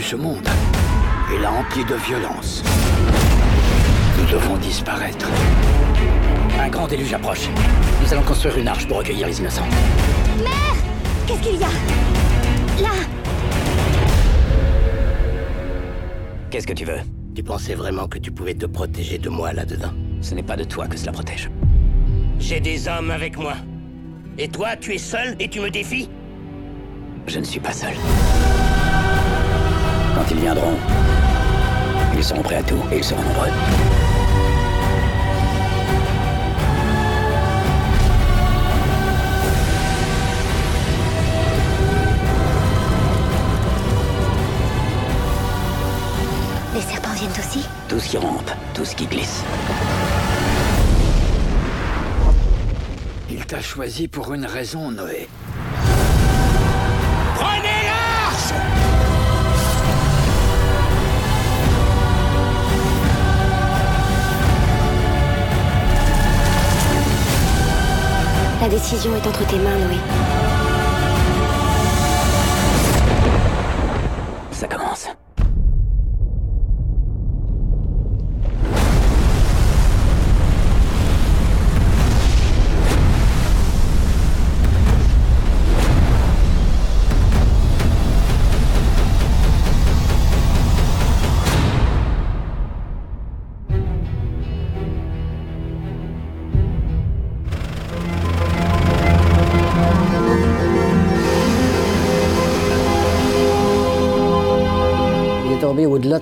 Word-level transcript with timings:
ce 0.00 0.16
monde. 0.16 0.48
Il 1.34 1.40
l'a 1.40 1.52
empli 1.52 1.84
de 1.84 1.94
violence. 1.94 2.62
Nous 4.18 4.26
devons 4.32 4.56
disparaître. 4.56 5.28
Un 6.60 6.68
grand 6.68 6.86
déluge 6.86 7.12
approche. 7.12 7.48
Nous 8.02 8.12
allons 8.12 8.22
construire 8.22 8.58
une 8.58 8.68
arche 8.68 8.86
pour 8.86 8.98
recueillir 8.98 9.26
les 9.26 9.38
innocents. 9.40 9.66
Mère 10.38 10.76
Qu'est-ce 11.26 11.40
qu'il 11.40 11.56
y 11.60 11.64
a? 11.64 11.68
Là 12.82 12.94
Qu'est-ce 16.50 16.66
que 16.66 16.72
tu 16.72 16.84
veux? 16.84 17.00
Tu 17.34 17.42
pensais 17.42 17.74
vraiment 17.74 18.06
que 18.06 18.18
tu 18.18 18.30
pouvais 18.30 18.54
te 18.54 18.66
protéger 18.66 19.18
de 19.18 19.28
moi 19.28 19.52
là-dedans? 19.52 19.92
Ce 20.20 20.34
n'est 20.34 20.42
pas 20.42 20.56
de 20.56 20.64
toi 20.64 20.86
que 20.86 20.96
cela 20.96 21.12
protège. 21.12 21.50
J'ai 22.38 22.60
des 22.60 22.88
hommes 22.88 23.10
avec 23.10 23.36
moi. 23.38 23.54
Et 24.38 24.48
toi, 24.48 24.76
tu 24.76 24.94
es 24.94 24.98
seul 24.98 25.34
et 25.40 25.48
tu 25.48 25.60
me 25.60 25.70
défies? 25.70 26.08
Je 27.26 27.38
ne 27.38 27.44
suis 27.44 27.60
pas 27.60 27.72
seul. 27.72 27.94
Quand 30.14 30.30
ils 30.30 30.38
viendront, 30.38 30.76
ils 32.16 32.22
seront 32.22 32.42
prêts 32.42 32.56
à 32.56 32.62
tout 32.62 32.80
et 32.92 32.98
ils 32.98 33.04
seront 33.04 33.20
nombreux. 33.22 33.48
Les 46.74 46.80
serpents 46.80 47.12
viennent 47.14 47.30
aussi 47.30 47.66
Tout 47.88 47.98
ce 47.98 48.08
qui 48.08 48.16
rampe, 48.16 48.50
tout 48.74 48.84
ce 48.84 48.94
qui 48.94 49.06
glisse. 49.06 49.42
Il 53.30 53.44
t'a 53.46 53.60
choisi 53.60 54.06
pour 54.06 54.32
une 54.32 54.46
raison, 54.46 54.92
Noé. 54.92 55.28
La 68.64 68.70
décision 68.70 69.14
est 69.14 69.26
entre 69.26 69.46
tes 69.46 69.58
mains, 69.58 69.76
Noé. 69.76 69.96
Ça 74.52 74.66
commence. 74.66 75.06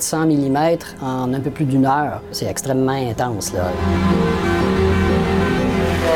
700 0.03 0.27
mm 0.27 0.59
en 1.01 1.33
un 1.33 1.41
peu 1.41 1.51
plus 1.51 1.65
d'une 1.65 1.87
heure. 1.87 2.21
C'est 2.33 2.47
extrêmement 2.47 2.93
intense. 3.11 3.53
Là. 3.53 3.61
Euh, 3.61 3.71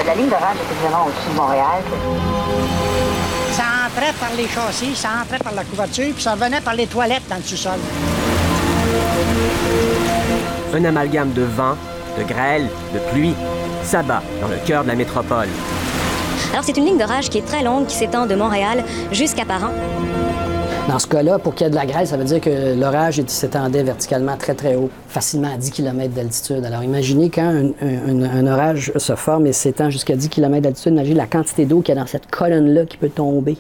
la 0.05 0.15
ligne 0.15 0.29
d'orage 0.29 0.57
était 0.57 0.75
vraiment 0.83 1.07
au-dessus 1.07 1.31
de 1.31 1.37
Montréal. 1.37 1.83
Ça 3.53 3.63
entrait 3.87 4.13
par 4.19 4.31
les 4.37 4.49
châssis, 4.49 4.97
ça 4.97 5.09
entrait 5.23 5.39
par 5.39 5.55
la 5.55 5.63
couverture, 5.65 6.13
puis 6.13 6.23
ça 6.23 6.35
venait 6.35 6.61
par 6.61 6.75
les 6.75 6.87
toilettes 6.87 7.29
dans 7.31 7.37
le 7.37 7.43
sous-sol. 7.43 7.79
Un 10.75 10.85
amalgame 10.85 11.33
de 11.33 11.43
vent, 11.43 11.77
de 12.19 12.25
grêle, 12.25 12.69
de 12.93 12.99
pluie 13.11 13.35
s'abat 13.85 14.23
dans 14.41 14.49
le 14.49 14.57
cœur 14.67 14.83
de 14.83 14.89
la 14.89 14.97
métropole. 14.97 15.49
Alors 16.53 16.65
c'est 16.65 16.77
une 16.77 16.87
ligne 16.87 16.99
d'orage 16.99 17.31
qui 17.31 17.39
est 17.39 17.47
très 17.47 17.63
longue, 17.63 17.87
qui 17.87 17.95
s'étend 17.95 18.27
de 18.27 18.35
Montréal 18.35 18.85
jusqu'à 19.13 19.45
Paran. 19.45 19.71
Dans 20.89 21.01
ce 21.01 21.07
cas-là, 21.09 21.39
pour 21.41 21.55
qu'il 21.55 21.65
y 21.65 21.67
ait 21.67 21.71
de 21.71 21.75
la 21.75 21.85
grêle, 21.85 22.07
ça 22.07 22.17
veut 22.17 22.23
dire 22.25 22.41
que 22.41 22.79
l'orage 22.79 23.21
s'étendait 23.27 23.83
verticalement 23.83 24.37
très, 24.37 24.55
très 24.55 24.77
haut, 24.77 24.89
facilement 25.09 25.53
à 25.53 25.57
10 25.57 25.73
km 25.73 26.15
d'altitude. 26.15 26.65
Alors 26.65 26.85
imaginez 26.85 27.29
quand 27.29 27.43
un, 27.43 27.71
un- 27.83 28.23
un 28.23 28.47
orage 28.47 28.93
se 28.97 29.17
forme 29.17 29.49
et 29.49 29.53
s'étend 29.53 29.91
jusqu'à 29.91 30.15
10 30.15 30.29
km 30.29 30.63
d'altitude, 30.63 30.93
imaginez 30.93 31.17
la 31.17 31.27
quantité 31.27 31.65
d'eau 31.67 31.81
qu'il 31.81 31.95
y 31.95 31.99
a 31.99 32.01
dans 32.01 32.07
cette 32.07 32.31
colonne-là 32.31 32.85
qui 32.87 32.99
peut 32.99 33.09
tomber. 33.09 33.57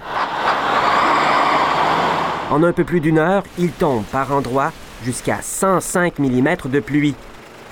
En 2.52 2.62
un 2.62 2.72
peu 2.72 2.84
plus 2.84 3.00
d'une 3.00 3.18
heure, 3.18 3.42
il 3.58 3.70
tombe 3.72 4.04
par 4.04 4.30
endroits 4.32 4.70
jusqu'à 5.04 5.38
105 5.42 6.20
mm 6.20 6.56
de 6.66 6.78
pluie. 6.78 7.14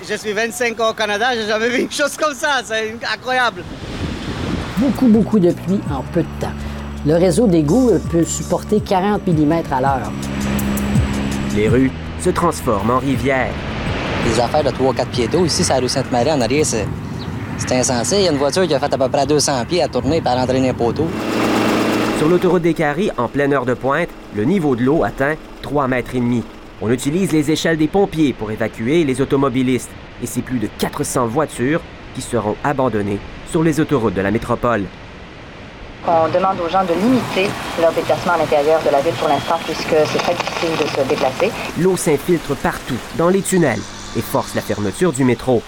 Je 0.07 0.15
suis 0.15 0.33
25 0.33 0.77
ans 0.81 0.89
au 0.89 0.93
Canada, 0.93 1.27
j'ai 1.33 1.47
jamais 1.47 1.69
vu 1.69 1.83
une 1.83 1.91
chose 1.91 2.17
comme 2.17 2.33
ça, 2.33 2.59
c'est 2.65 2.93
incroyable. 3.13 3.63
Beaucoup, 4.77 5.07
beaucoup 5.07 5.39
de 5.39 5.51
pluie 5.51 5.79
en 5.89 6.01
peu 6.11 6.21
de 6.23 6.41
temps. 6.41 6.51
Le 7.07 7.17
réseau 7.17 7.45
d'égouts 7.45 7.91
peut 8.09 8.23
supporter 8.23 8.81
40 8.81 9.27
mm 9.27 9.53
à 9.69 9.79
l'heure. 9.79 10.11
Les 11.55 11.69
rues 11.69 11.91
se 12.19 12.31
transforment 12.31 12.89
en 12.89 12.97
rivières. 12.97 13.53
Des 14.27 14.39
affaires 14.39 14.63
de 14.63 14.69
3-4 14.69 15.05
pieds 15.11 15.27
d'eau. 15.27 15.45
Ici, 15.45 15.63
c'est 15.63 15.73
la 15.73 15.81
rue 15.81 15.87
Sainte-Marie, 15.87 16.31
en 16.31 16.41
arrière, 16.41 16.65
c'est 16.65 16.87
c'est 17.59 17.71
insensé. 17.73 18.15
Il 18.17 18.23
y 18.23 18.27
a 18.27 18.31
une 18.31 18.39
voiture 18.39 18.65
qui 18.67 18.73
a 18.73 18.79
fait 18.79 18.91
à 18.91 18.97
peu 18.97 19.07
près 19.07 19.27
200 19.27 19.65
pieds 19.69 19.83
à 19.83 19.87
tourner 19.87 20.19
par 20.19 20.35
entraîner 20.35 20.69
un 20.69 20.73
poteau. 20.73 21.07
Sur 22.17 22.27
l'autoroute 22.27 22.63
des 22.63 22.73
Caries, 22.73 23.11
en 23.17 23.27
pleine 23.27 23.53
heure 23.53 23.67
de 23.67 23.75
pointe, 23.75 24.09
le 24.35 24.43
niveau 24.43 24.75
de 24.75 24.83
l'eau 24.83 25.03
atteint 25.03 25.35
3 25.61 25.87
mètres 25.87 26.15
et 26.15 26.19
demi. 26.19 26.43
On 26.81 26.89
utilise 26.89 27.31
les 27.31 27.51
échelles 27.51 27.77
des 27.77 27.87
pompiers 27.87 28.33
pour 28.33 28.49
évacuer 28.49 29.03
les 29.03 29.21
automobilistes 29.21 29.91
et 30.23 30.25
c'est 30.25 30.41
plus 30.41 30.57
de 30.57 30.67
400 30.79 31.27
voitures 31.27 31.81
qui 32.15 32.21
seront 32.21 32.55
abandonnées 32.63 33.19
sur 33.51 33.61
les 33.61 33.79
autoroutes 33.79 34.15
de 34.15 34.21
la 34.21 34.31
métropole. 34.31 34.85
On 36.07 36.27
demande 36.29 36.59
aux 36.63 36.69
gens 36.69 36.83
de 36.83 36.93
limiter 36.93 37.49
leur 37.81 37.91
déplacement 37.91 38.33
à 38.33 38.37
l'intérieur 38.37 38.79
de 38.85 38.91
la 38.91 38.99
ville 39.01 39.13
pour 39.13 39.27
l'instant, 39.27 39.55
puisque 39.65 39.95
c'est 40.05 40.19
très 40.19 40.33
difficile 40.35 40.69
de 40.79 40.87
se 40.87 41.07
déplacer. 41.09 41.51
L'eau 41.79 41.97
s'infiltre 41.97 42.55
partout, 42.57 42.97
dans 43.17 43.29
les 43.29 43.41
tunnels, 43.41 43.79
et 44.15 44.21
force 44.21 44.53
la 44.55 44.61
fermeture 44.61 45.11
du 45.11 45.23
métro. 45.23 45.61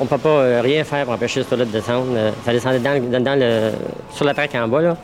On 0.00 0.06
peut 0.06 0.18
pas 0.18 0.28
euh, 0.28 0.60
rien 0.62 0.84
faire 0.84 1.04
pour 1.04 1.14
empêcher 1.14 1.44
ce 1.48 1.54
là 1.54 1.64
de 1.64 1.70
descendre. 1.70 2.06
Euh, 2.14 2.30
ça 2.44 2.52
descendait 2.52 2.78
dans, 2.78 3.10
dans- 3.10 3.22
dans 3.22 3.38
le, 3.38 3.72
sur 4.12 4.24
la 4.24 4.32
traque 4.34 4.54
en 4.54 4.68
bas, 4.68 4.80
là, 4.80 4.96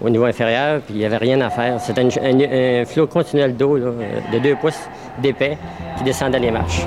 au 0.00 0.10
niveau 0.10 0.24
inférieur, 0.26 0.80
puis 0.82 0.94
il 0.94 0.98
n'y 0.98 1.04
avait 1.06 1.16
rien 1.16 1.40
à 1.40 1.48
faire. 1.50 1.80
C'était 1.80 2.02
un, 2.02 2.82
un 2.82 2.84
flot 2.84 3.06
continuel 3.06 3.56
d'eau 3.56 3.76
euh, 3.76 3.92
de 4.32 4.38
deux 4.38 4.54
pouces 4.56 4.88
d'épais 5.18 5.56
qui 5.96 6.04
descendait 6.04 6.38
les 6.38 6.50
marches. 6.50 6.82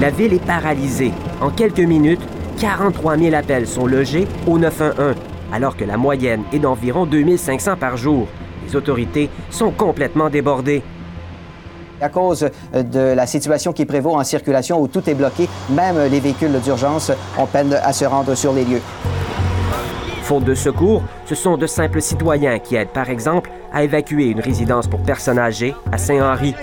La 0.00 0.10
ville 0.10 0.32
est 0.32 0.44
paralysée. 0.44 1.12
En 1.40 1.50
quelques 1.50 1.80
minutes, 1.80 2.20
43 2.60 3.16
000 3.16 3.34
appels 3.34 3.66
sont 3.66 3.84
logés 3.84 4.28
au 4.46 4.56
911, 4.56 5.16
alors 5.52 5.76
que 5.76 5.84
la 5.84 5.96
moyenne 5.96 6.42
est 6.52 6.60
d'environ 6.60 7.04
2500 7.04 7.76
par 7.76 7.96
jour. 7.96 8.28
Les 8.68 8.76
autorités 8.76 9.28
sont 9.50 9.72
complètement 9.72 10.30
débordées. 10.30 10.84
À 12.00 12.08
cause 12.10 12.48
de 12.72 13.00
la 13.00 13.26
situation 13.26 13.72
qui 13.72 13.86
prévaut 13.86 14.14
en 14.14 14.22
circulation 14.22 14.80
où 14.80 14.86
tout 14.86 15.10
est 15.10 15.14
bloqué, 15.14 15.48
même 15.70 15.98
les 16.08 16.20
véhicules 16.20 16.60
d'urgence 16.60 17.10
ont 17.36 17.46
peine 17.46 17.72
à 17.82 17.92
se 17.92 18.04
rendre 18.04 18.36
sur 18.36 18.52
les 18.52 18.64
lieux. 18.64 18.82
Faute 20.22 20.44
de 20.44 20.54
secours, 20.54 21.02
ce 21.24 21.34
sont 21.34 21.56
de 21.56 21.66
simples 21.66 22.00
citoyens 22.00 22.60
qui 22.60 22.76
aident, 22.76 22.92
par 22.92 23.10
exemple, 23.10 23.50
à 23.72 23.82
évacuer 23.82 24.26
une 24.26 24.40
résidence 24.40 24.86
pour 24.86 25.00
personnes 25.00 25.40
âgées 25.40 25.74
à 25.90 25.98
Saint-Henri. 25.98 26.54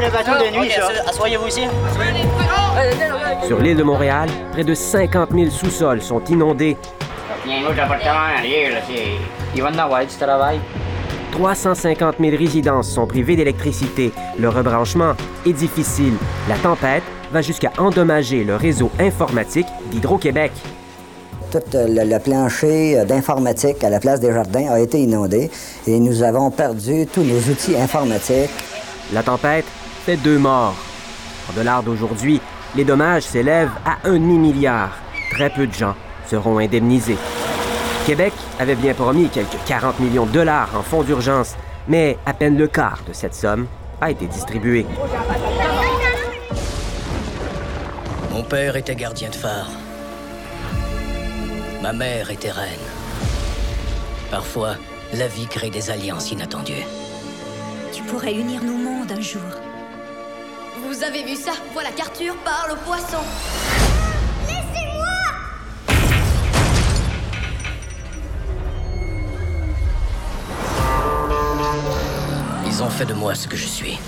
Les 0.00 0.10
bateaux 0.10 0.44
de 0.44 0.58
nuit, 0.58 0.70
ça. 0.70 0.88
Asseyez-vous 1.08 1.46
ici. 1.48 1.62
Sur 3.46 3.58
l'île 3.60 3.76
de 3.76 3.82
Montréal, 3.82 4.28
près 4.52 4.64
de 4.64 4.74
50 4.74 5.30
000 5.32 5.50
sous-sols 5.50 6.02
sont 6.02 6.22
inondés. 6.24 6.76
Il 7.44 7.52
y 7.52 7.54
a 7.54 7.58
un 7.58 7.70
autre 7.70 7.80
appartement 7.80 8.12
en 8.34 8.38
arrière, 8.38 8.72
là. 8.72 8.78
c'est- 8.86 9.54
Il 9.54 9.62
va 9.62 9.70
en 9.70 9.78
avoir 9.78 10.00
du 10.04 10.14
travail. 10.14 10.58
350 11.32 12.16
000 12.20 12.36
résidences 12.36 12.88
sont 12.90 13.06
privées 13.06 13.36
d'électricité. 13.36 14.12
Le 14.38 14.48
rebranchement 14.48 15.12
est 15.46 15.52
difficile. 15.52 16.14
La 16.48 16.56
tempête 16.56 17.02
va 17.32 17.42
jusqu'à 17.42 17.72
endommager 17.78 18.44
le 18.44 18.56
réseau 18.56 18.90
informatique 18.98 19.66
d'Hydro-Québec. 19.90 20.52
Tout 21.50 21.58
euh, 21.74 21.86
le, 21.88 22.10
le 22.10 22.18
plancher 22.18 22.98
euh, 22.98 23.04
d'informatique 23.04 23.82
à 23.84 23.90
la 23.90 24.00
place 24.00 24.18
des 24.20 24.32
jardins 24.32 24.68
a 24.70 24.80
été 24.80 24.98
inondé 24.98 25.50
et 25.86 25.98
nous 26.00 26.22
avons 26.22 26.50
perdu 26.50 27.06
tous 27.06 27.22
nos 27.22 27.38
outils 27.38 27.76
informatiques. 27.76 28.50
La 29.12 29.22
tempête 29.22 29.66
fait 30.04 30.16
deux 30.16 30.38
morts. 30.38 30.74
En 31.48 31.52
dollars 31.52 31.82
d'aujourd'hui, 31.82 32.40
les 32.74 32.84
dommages 32.84 33.22
s'élèvent 33.22 33.70
à 33.84 33.98
un 34.08 34.14
demi-milliard. 34.14 34.90
Très 35.30 35.48
peu 35.50 35.66
de 35.66 35.72
gens 35.72 35.94
seront 36.28 36.58
indemnisés. 36.58 37.18
Québec 38.04 38.32
avait 38.58 38.74
bien 38.74 38.94
promis 38.94 39.28
quelques 39.28 39.62
40 39.66 40.00
millions 40.00 40.26
de 40.26 40.32
dollars 40.32 40.70
en 40.74 40.82
fonds 40.82 41.02
d'urgence, 41.02 41.54
mais 41.88 42.18
à 42.26 42.34
peine 42.34 42.58
le 42.58 42.66
quart 42.66 43.00
de 43.06 43.12
cette 43.12 43.34
somme 43.34 43.66
a 44.00 44.10
été 44.10 44.26
distribué. 44.26 44.86
Mon 48.32 48.42
père 48.42 48.76
était 48.76 48.96
gardien 48.96 49.30
de 49.30 49.34
phare. 49.34 49.70
Ma 51.80 51.92
mère 51.92 52.30
était 52.30 52.50
reine. 52.50 52.86
Parfois, 54.30 54.74
la 55.14 55.28
vie 55.28 55.46
crée 55.46 55.70
des 55.70 55.90
alliances 55.90 56.32
inattendues. 56.32 56.84
Tu 57.96 58.02
pourrais 58.02 58.34
unir 58.34 58.62
nos 58.62 58.76
mondes 58.76 59.10
un 59.10 59.22
jour. 59.22 59.40
Vous 60.86 61.02
avez 61.02 61.24
vu 61.24 61.34
ça? 61.34 61.52
Voilà 61.72 61.88
qu'Arthur 61.92 62.36
parle 62.44 62.72
au 62.72 62.76
poisson. 62.84 63.16
Ils 72.66 72.82
ont 72.82 72.90
fait 72.90 73.06
de 73.06 73.14
moi 73.14 73.34
ce 73.34 73.48
que 73.48 73.56
je 73.56 73.66
suis. 73.66 73.98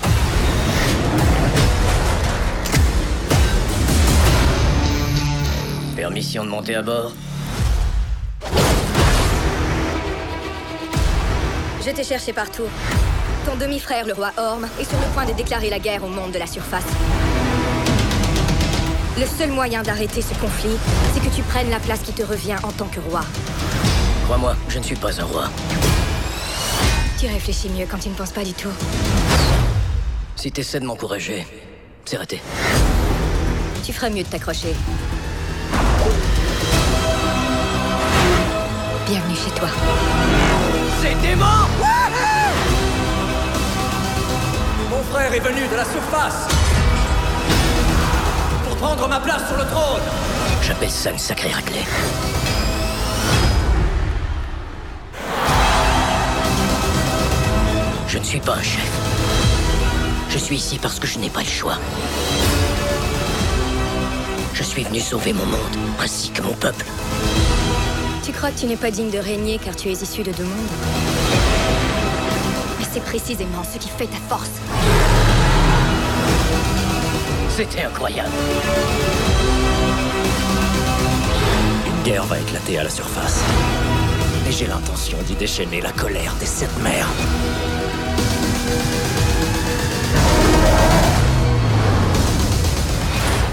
Permission 5.95 6.43
de 6.43 6.49
monter 6.49 6.75
à 6.75 6.83
bord 6.83 7.13
Je 11.83 11.89
t'ai 11.89 12.03
cherché 12.03 12.33
partout. 12.33 12.69
Ton 13.49 13.55
demi-frère, 13.55 14.05
le 14.05 14.13
roi 14.13 14.31
Orm, 14.37 14.67
est 14.79 14.83
sur 14.83 14.99
le 14.99 15.07
point 15.11 15.25
de 15.25 15.33
déclarer 15.33 15.71
la 15.71 15.79
guerre 15.79 16.03
au 16.03 16.07
monde 16.07 16.31
de 16.31 16.37
la 16.37 16.45
surface. 16.45 16.83
Le 19.17 19.25
seul 19.25 19.49
moyen 19.49 19.81
d'arrêter 19.81 20.21
ce 20.21 20.35
conflit, 20.35 20.77
c'est 21.11 21.19
que 21.19 21.35
tu 21.35 21.41
prennes 21.41 21.71
la 21.71 21.79
place 21.79 22.01
qui 22.01 22.13
te 22.13 22.21
revient 22.21 22.57
en 22.61 22.71
tant 22.71 22.85
que 22.85 22.99
roi. 22.99 23.21
Crois-moi, 24.25 24.55
je 24.67 24.77
ne 24.77 24.83
suis 24.83 24.95
pas 24.95 25.19
un 25.19 25.23
roi. 25.23 25.45
Tu 27.19 27.25
réfléchis 27.25 27.69
mieux 27.69 27.87
quand 27.89 27.97
tu 27.97 28.09
ne 28.09 28.13
penses 28.13 28.33
pas 28.33 28.43
du 28.43 28.53
tout. 28.53 28.69
Si 30.35 30.51
t'essaies 30.51 30.81
de 30.81 30.85
m'encourager, 30.85 31.47
c'est 32.05 32.17
raté. 32.17 32.43
Tu 33.83 33.91
ferais 33.93 34.11
mieux 34.11 34.21
de 34.21 34.29
t'accrocher. 34.29 34.75
Bienvenue 39.07 39.35
chez 39.35 39.51
toi. 39.55 39.69
C'est 41.01 41.19
démon 41.27 41.98
frère 45.09 45.33
est 45.33 45.39
venu 45.39 45.67
de 45.67 45.75
la 45.75 45.85
surface 45.85 46.47
pour 48.67 48.75
prendre 48.77 49.07
ma 49.07 49.19
place 49.19 49.47
sur 49.47 49.57
le 49.57 49.65
trône. 49.65 50.01
J'appelle 50.61 50.91
ça 50.91 51.09
une 51.11 51.17
sacrée 51.17 51.51
raclée. 51.51 51.85
Je 58.07 58.17
ne 58.17 58.23
suis 58.23 58.39
pas 58.39 58.53
un 58.53 58.61
chef. 58.61 58.89
Je 60.29 60.37
suis 60.37 60.57
ici 60.57 60.79
parce 60.79 60.99
que 60.99 61.07
je 61.07 61.17
n'ai 61.19 61.29
pas 61.29 61.41
le 61.41 61.47
choix. 61.47 61.77
Je 64.53 64.63
suis 64.63 64.83
venu 64.83 64.99
sauver 64.99 65.33
mon 65.33 65.45
monde, 65.45 65.75
ainsi 65.99 66.29
que 66.31 66.41
mon 66.41 66.53
peuple. 66.53 66.85
Tu 68.23 68.31
crois 68.31 68.51
que 68.51 68.59
tu 68.59 68.65
n'es 68.67 68.75
pas 68.75 68.91
digne 68.91 69.09
de 69.09 69.17
régner 69.17 69.57
car 69.57 69.75
tu 69.75 69.89
es 69.89 69.93
issu 69.93 70.21
de 70.21 70.31
deux 70.31 70.43
mondes? 70.43 70.69
Mais 72.77 72.85
c'est 72.91 73.03
précisément 73.03 73.63
ce 73.63 73.77
qui 73.79 73.89
fait 73.89 74.07
ta 74.07 74.17
force. 74.27 74.49
C'était 77.59 77.81
incroyable. 77.81 78.31
Une 81.85 82.03
guerre 82.03 82.23
va 82.23 82.39
éclater 82.39 82.79
à 82.79 82.83
la 82.85 82.89
surface. 82.89 83.43
Et 84.47 84.51
j'ai 84.53 84.65
l'intention 84.65 85.17
d'y 85.27 85.35
déchaîner 85.35 85.81
la 85.81 85.91
colère 85.91 86.33
des 86.35 86.45
sept 86.45 86.69
mers. 86.81 87.05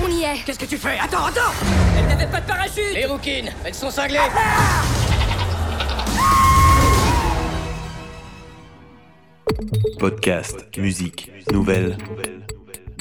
On 0.04 0.08
y 0.08 0.22
est 0.22 0.44
Qu'est-ce 0.44 0.60
que 0.60 0.66
tu 0.66 0.78
fais? 0.78 1.00
Attends, 1.00 1.24
attends 1.24 1.52
Elle 1.98 2.06
n'avait 2.06 2.30
pas 2.30 2.40
de 2.40 2.46
parachute 2.46 2.94
Les 2.94 3.06
rouquines, 3.06 3.50
elles 3.64 3.74
sont 3.74 3.90
cinglées 3.90 4.20
Podcast, 9.98 10.64
musique, 10.78 11.32
nouvelles. 11.50 11.98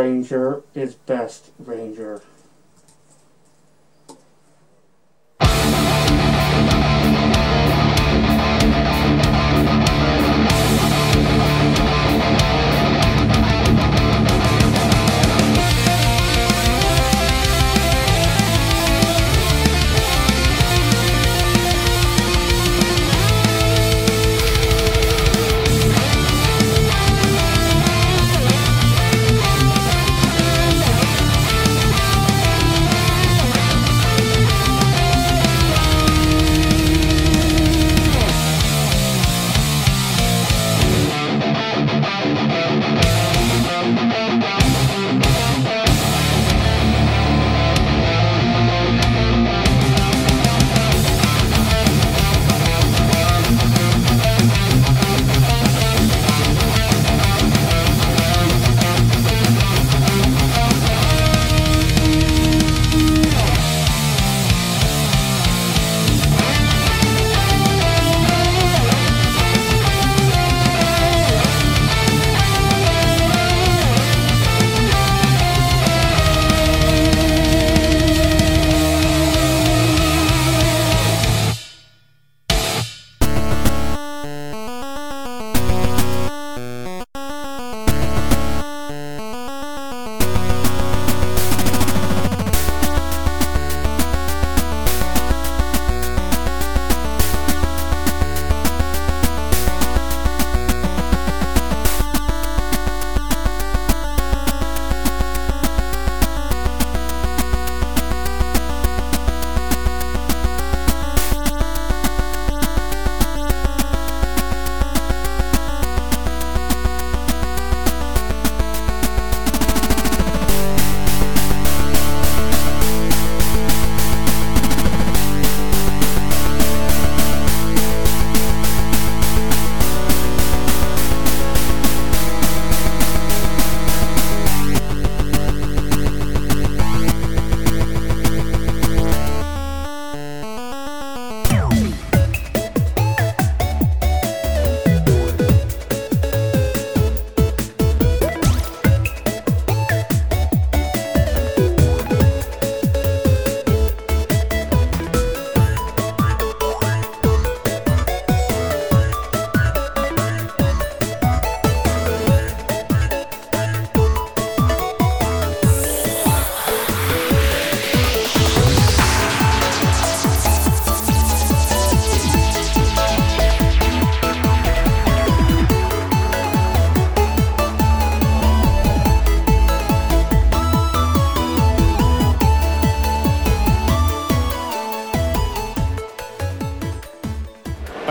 Ranger 0.00 0.62
is 0.74 0.94
best 0.94 1.50
Ranger. 1.58 2.22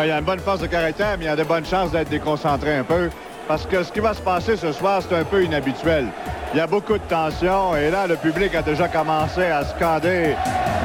Il 0.09 0.13
y 0.13 0.15
a 0.15 0.17
une 0.17 0.25
bonne 0.25 0.39
force 0.39 0.59
de 0.59 0.65
caractère, 0.65 1.17
mais 1.19 1.25
il 1.25 1.27
y 1.27 1.31
a 1.31 1.35
de 1.35 1.43
bonnes 1.43 1.67
chances 1.67 1.91
d'être 1.91 2.09
déconcentré 2.09 2.77
un 2.77 2.83
peu. 2.83 3.11
Parce 3.47 3.67
que 3.67 3.83
ce 3.83 3.91
qui 3.91 3.99
va 3.99 4.15
se 4.15 4.21
passer 4.21 4.57
ce 4.57 4.71
soir, 4.71 5.03
c'est 5.07 5.15
un 5.15 5.23
peu 5.23 5.43
inhabituel. 5.43 6.07
Il 6.51 6.57
y 6.57 6.59
a 6.59 6.65
beaucoup 6.65 6.93
de 6.93 7.03
tension 7.03 7.75
et 7.75 7.91
là, 7.91 8.07
le 8.07 8.15
public 8.15 8.55
a 8.55 8.63
déjà 8.63 8.87
commencé 8.87 9.43
à 9.43 9.63
scander 9.63 10.35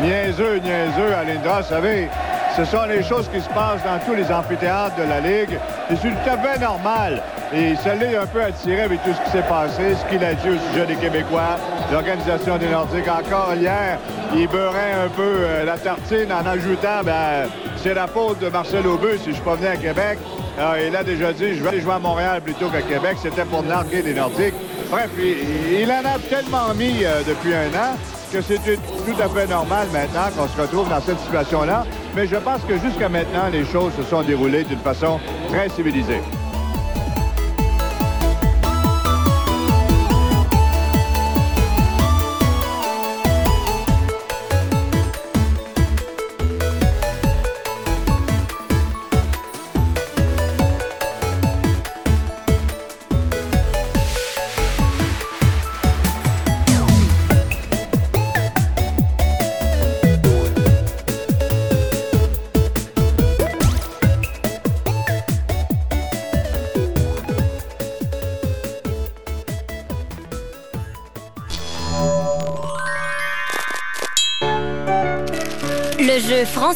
niaiseux, 0.02 0.59
niaiseux 0.59 1.14
à 1.14 1.25
l'Indra. 1.25 1.62
Vous 1.62 1.69
savez, 1.69 2.11
ce 2.54 2.66
sont 2.66 2.85
les 2.87 3.02
choses 3.02 3.26
qui 3.33 3.40
se 3.40 3.49
passent 3.49 3.83
dans 3.83 3.99
tous 4.04 4.14
les 4.14 4.31
amphithéâtres 4.31 4.97
de 4.97 5.04
la 5.04 5.21
Ligue. 5.21 5.59
Et 5.90 5.97
c'est 5.97 6.11
tout 6.11 6.31
à 6.31 6.37
fait 6.37 6.59
normal. 6.61 7.23
Et 7.52 7.76
ça 7.76 7.94
l'est 7.94 8.16
un 8.16 8.26
peu 8.26 8.42
attiré 8.42 8.82
avec 8.82 9.02
tout 9.02 9.10
ce 9.12 9.24
qui 9.24 9.30
s'est 9.30 9.48
passé, 9.48 9.94
ce 9.94 10.10
qu'il 10.10 10.24
a 10.24 10.34
dit 10.34 10.48
au 10.48 10.58
sujet 10.70 10.86
des 10.86 10.96
Québécois, 10.96 11.58
l'Organisation 11.92 12.58
des 12.58 12.68
Nordiques. 12.68 13.08
Encore 13.08 13.54
hier, 13.54 13.98
il 14.34 14.48
beurrait 14.48 14.92
un 15.04 15.08
peu 15.08 15.22
euh, 15.22 15.64
la 15.64 15.78
tartine 15.78 16.32
en 16.32 16.46
ajoutant, 16.46 17.02
ben, 17.04 17.48
c'est 17.76 17.94
la 17.94 18.06
faute 18.06 18.40
de 18.40 18.48
Marcel 18.48 18.86
Aubeux 18.86 19.18
si 19.18 19.32
je 19.32 19.42
venu 19.42 19.66
à 19.66 19.76
Québec. 19.76 20.18
Ah, 20.58 20.74
il 20.80 20.94
a 20.96 21.04
déjà 21.04 21.32
dit, 21.32 21.54
je 21.54 21.62
vais 21.62 21.68
aller 21.68 21.80
jouer 21.80 21.94
à 21.94 21.98
Montréal 21.98 22.40
plutôt 22.40 22.68
qu'à 22.68 22.82
Québec. 22.82 23.16
C'était 23.22 23.44
pour 23.44 23.62
narguer 23.62 24.02
les 24.02 24.14
Nordiques. 24.14 24.54
Bref, 24.90 25.10
il, 25.18 25.80
il 25.82 25.92
en 25.92 26.04
a 26.04 26.18
tellement 26.28 26.72
mis 26.74 27.04
euh, 27.04 27.22
depuis 27.26 27.54
un 27.54 27.68
an 27.76 27.96
que 28.32 28.40
c'est 28.40 28.58
tout 28.58 29.22
à 29.22 29.28
fait 29.28 29.46
normal 29.46 29.86
maintenant 29.92 30.28
qu'on 30.36 30.48
se 30.48 30.60
retrouve 30.60 30.88
dans 30.88 31.00
cette 31.00 31.20
situation-là. 31.20 31.84
Mais 32.16 32.26
je 32.26 32.36
pense 32.36 32.62
que 32.62 32.78
jusqu'à 32.78 33.08
maintenant, 33.08 33.48
les 33.52 33.64
choses 33.64 33.92
se 33.96 34.02
sont 34.02 34.22
déroulées 34.22 34.64
d'une 34.64 34.78
façon 34.78 35.20
très 35.50 35.68
civilisée. 35.68 36.20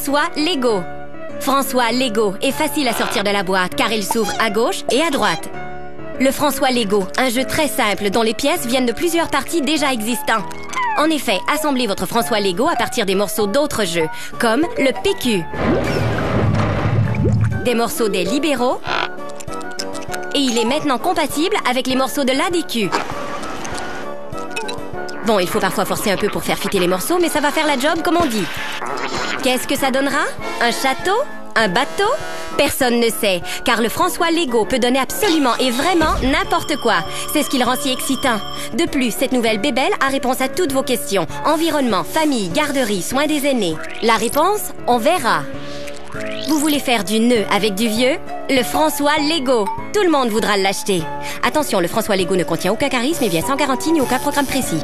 François 0.09 0.31
Lego. 0.37 0.83
François 1.39 1.93
Lego 1.93 2.35
est 2.41 2.51
facile 2.51 2.89
à 2.89 2.95
sortir 2.95 3.25
de 3.25 3.29
la 3.29 3.43
boîte 3.43 3.75
car 3.75 3.93
il 3.93 4.03
s'ouvre 4.03 4.33
à 4.41 4.49
gauche 4.49 4.83
et 4.91 5.03
à 5.03 5.11
droite. 5.11 5.51
Le 6.19 6.31
François 6.31 6.71
Lego, 6.71 7.05
un 7.19 7.29
jeu 7.29 7.45
très 7.45 7.69
simple 7.69 8.09
dont 8.09 8.23
les 8.23 8.33
pièces 8.33 8.65
viennent 8.65 8.87
de 8.87 8.95
plusieurs 8.95 9.29
parties 9.29 9.61
déjà 9.61 9.93
existants. 9.93 10.43
En 10.97 11.11
effet, 11.11 11.39
assemblez 11.53 11.87
votre 11.87 12.07
François 12.07 12.41
Lego 12.41 12.67
à 12.69 12.75
partir 12.75 13.05
des 13.05 13.15
morceaux 13.15 13.47
d'autres 13.47 13.85
jeux, 13.85 14.09
comme 14.39 14.63
le 14.79 14.93
PQ, 15.03 15.45
des 17.67 17.75
morceaux 17.75 18.09
des 18.09 18.25
libéraux, 18.25 18.81
et 20.35 20.39
il 20.39 20.57
est 20.57 20.65
maintenant 20.65 20.97
compatible 20.97 21.57
avec 21.69 21.87
les 21.87 21.97
morceaux 21.97 22.25
de 22.25 22.33
l'ADQ. 22.33 22.89
Bon, 25.27 25.39
il 25.39 25.47
faut 25.47 25.61
parfois 25.61 25.85
forcer 25.85 26.11
un 26.11 26.17
peu 26.17 26.29
pour 26.29 26.43
faire 26.43 26.57
fitter 26.57 26.79
les 26.79 26.89
morceaux, 26.89 27.19
mais 27.21 27.29
ça 27.29 27.41
va 27.41 27.51
faire 27.51 27.67
la 27.67 27.79
job 27.79 28.03
comme 28.03 28.17
on 28.17 28.25
dit. 28.25 28.47
Qu'est-ce 29.43 29.69
que 29.69 29.77
ça 29.77 29.91
donnera? 29.91 30.25
Un 30.61 30.73
château? 30.73 31.17
Un 31.55 31.69
bateau? 31.69 32.11
Personne 32.57 32.99
ne 32.99 33.09
sait, 33.09 33.41
car 33.65 33.81
le 33.81 33.89
François 33.89 34.33
Lego 34.33 34.65
peut 34.65 34.81
donner 34.81 34.99
absolument 34.99 35.55
et 35.61 35.71
vraiment 35.71 36.15
n'importe 36.23 36.77
quoi. 36.83 36.97
C'est 37.33 37.45
ce 37.45 37.49
qui 37.49 37.59
le 37.59 37.65
rend 37.65 37.77
si 37.77 37.93
excitant. 37.93 38.41
De 38.75 38.85
plus, 38.85 39.13
cette 39.13 39.33
nouvelle 39.33 39.61
bébelle 39.61 39.93
a 40.05 40.09
réponse 40.09 40.41
à 40.41 40.49
toutes 40.49 40.73
vos 40.73 40.83
questions. 40.83 41.27
Environnement, 41.47 42.03
famille, 42.03 42.49
garderie, 42.49 43.03
soins 43.03 43.27
des 43.27 43.47
aînés. 43.47 43.77
La 44.03 44.15
réponse 44.15 44.73
On 44.89 44.99
verra. 44.99 45.43
Vous 46.49 46.59
voulez 46.59 46.81
faire 46.81 47.05
du 47.05 47.21
nœud 47.21 47.45
avec 47.53 47.77
du 47.77 47.87
vieux? 47.87 48.19
Le 48.51 48.63
François 48.65 49.19
Lego. 49.19 49.67
Tout 49.95 50.03
le 50.03 50.11
monde 50.11 50.31
voudra 50.31 50.57
l'acheter. 50.57 51.03
Attention, 51.45 51.79
le 51.79 51.89
François 51.89 52.17
Lego 52.17 52.35
ne 52.35 52.45
contient 52.45 52.73
aucun 52.73 52.89
charisme 52.89 53.23
et 53.23 53.29
vient 53.29 53.43
sans 53.43 53.57
garantie 53.57 53.93
ni 53.93 54.01
aucun 54.01 54.19
programme 54.19 54.47
précis. 54.47 54.81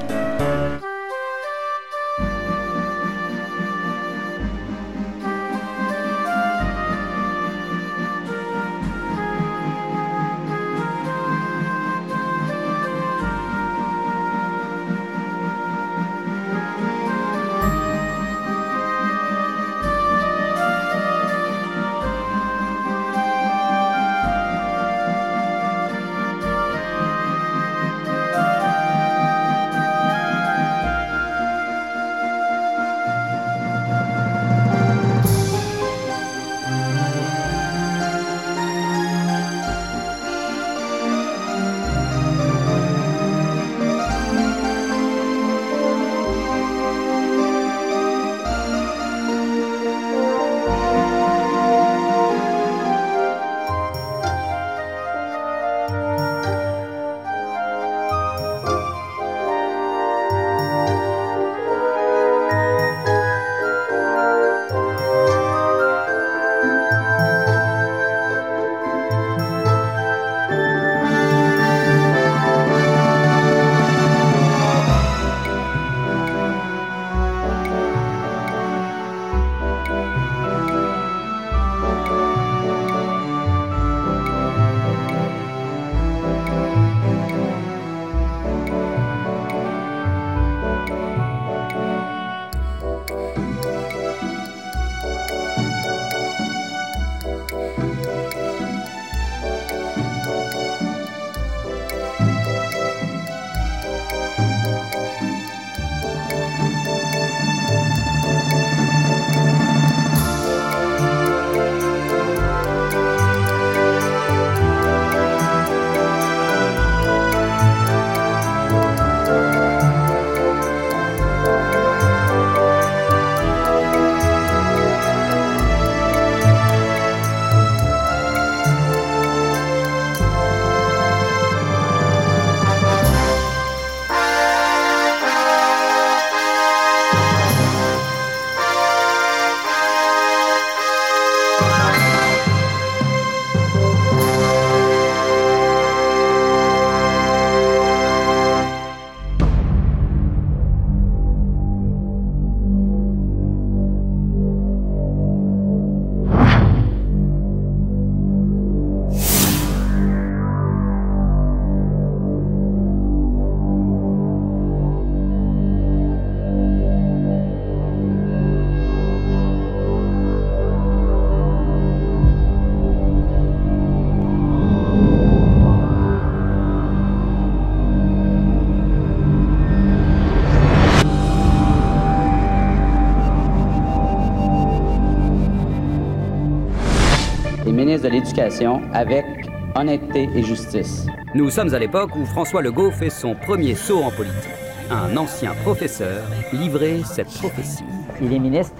l'Éducation 188.25 188.81
avec 188.95 189.27
honnêteté 189.75 190.31
et 190.35 190.43
justice. 190.43 191.07
Nous 191.35 191.51
sommes 191.51 191.75
à 191.75 191.79
l'époque 191.79 192.17
où 192.17 192.25
François 192.25 192.63
Legault 192.63 192.91
fait 192.91 193.11
son 193.11 193.35
premier 193.35 193.75
saut 193.75 194.03
en 194.03 194.11
politique. 194.11 194.51
Un 194.91 195.15
ancien 195.19 195.53
professeur 195.63 196.23
livrait 196.53 197.03
cette 197.05 197.29
prophétie. 197.29 197.85
Il 198.23 198.33
est 198.33 198.39
ministre, 198.39 198.77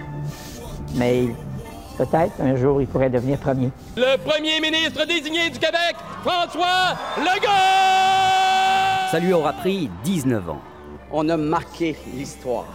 mais 0.95 1.27
peut-être 1.95 2.41
un 2.41 2.55
jour 2.55 2.81
il 2.81 2.87
pourrait 2.87 3.11
devenir 3.11 3.37
premier. 3.37 3.69
Le 3.95 4.17
premier 4.17 4.59
ministre 4.59 5.05
désigné 5.05 5.51
du 5.51 5.59
Québec, 5.59 5.95
François 6.23 6.97
Legault! 7.19 7.51
Ça 9.11 9.19
lui 9.19 9.31
aura 9.31 9.53
pris 9.53 9.91
19 10.03 10.49
ans. 10.49 10.61
On 11.11 11.29
a 11.29 11.37
marqué 11.37 11.95
l'histoire. 12.15 12.65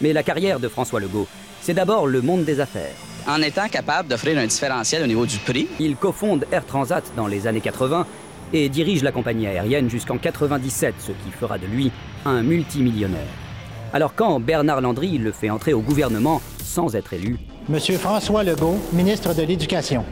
Mais 0.00 0.12
la 0.12 0.22
carrière 0.22 0.60
de 0.60 0.68
François 0.68 1.00
Legault, 1.00 1.26
c'est 1.60 1.74
d'abord 1.74 2.06
le 2.06 2.22
monde 2.22 2.44
des 2.44 2.60
affaires. 2.60 2.94
En 3.28 3.42
étant 3.42 3.68
capable 3.68 4.08
d'offrir 4.08 4.38
un 4.38 4.46
différentiel 4.46 5.02
au 5.02 5.06
niveau 5.06 5.26
du 5.26 5.36
prix, 5.36 5.68
il 5.78 5.96
cofonde 5.96 6.46
Air 6.50 6.64
Transat 6.64 7.04
dans 7.14 7.26
les 7.26 7.46
années 7.46 7.60
80 7.60 8.06
et 8.54 8.70
dirige 8.70 9.02
la 9.02 9.12
compagnie 9.12 9.46
aérienne 9.46 9.90
jusqu'en 9.90 10.16
97, 10.16 10.94
ce 10.98 11.12
qui 11.12 11.30
fera 11.38 11.58
de 11.58 11.66
lui 11.66 11.92
un 12.24 12.42
multimillionnaire. 12.42 13.28
Alors 13.92 14.14
quand 14.14 14.40
Bernard 14.40 14.80
Landry 14.80 15.18
le 15.18 15.32
fait 15.32 15.50
entrer 15.50 15.74
au 15.74 15.82
gouvernement 15.82 16.40
sans 16.64 16.96
être 16.96 17.12
élu, 17.12 17.36
Monsieur 17.68 17.98
François 17.98 18.42
Legault, 18.44 18.78
ministre 18.94 19.34
de 19.34 19.42
l'Éducation. 19.42 20.06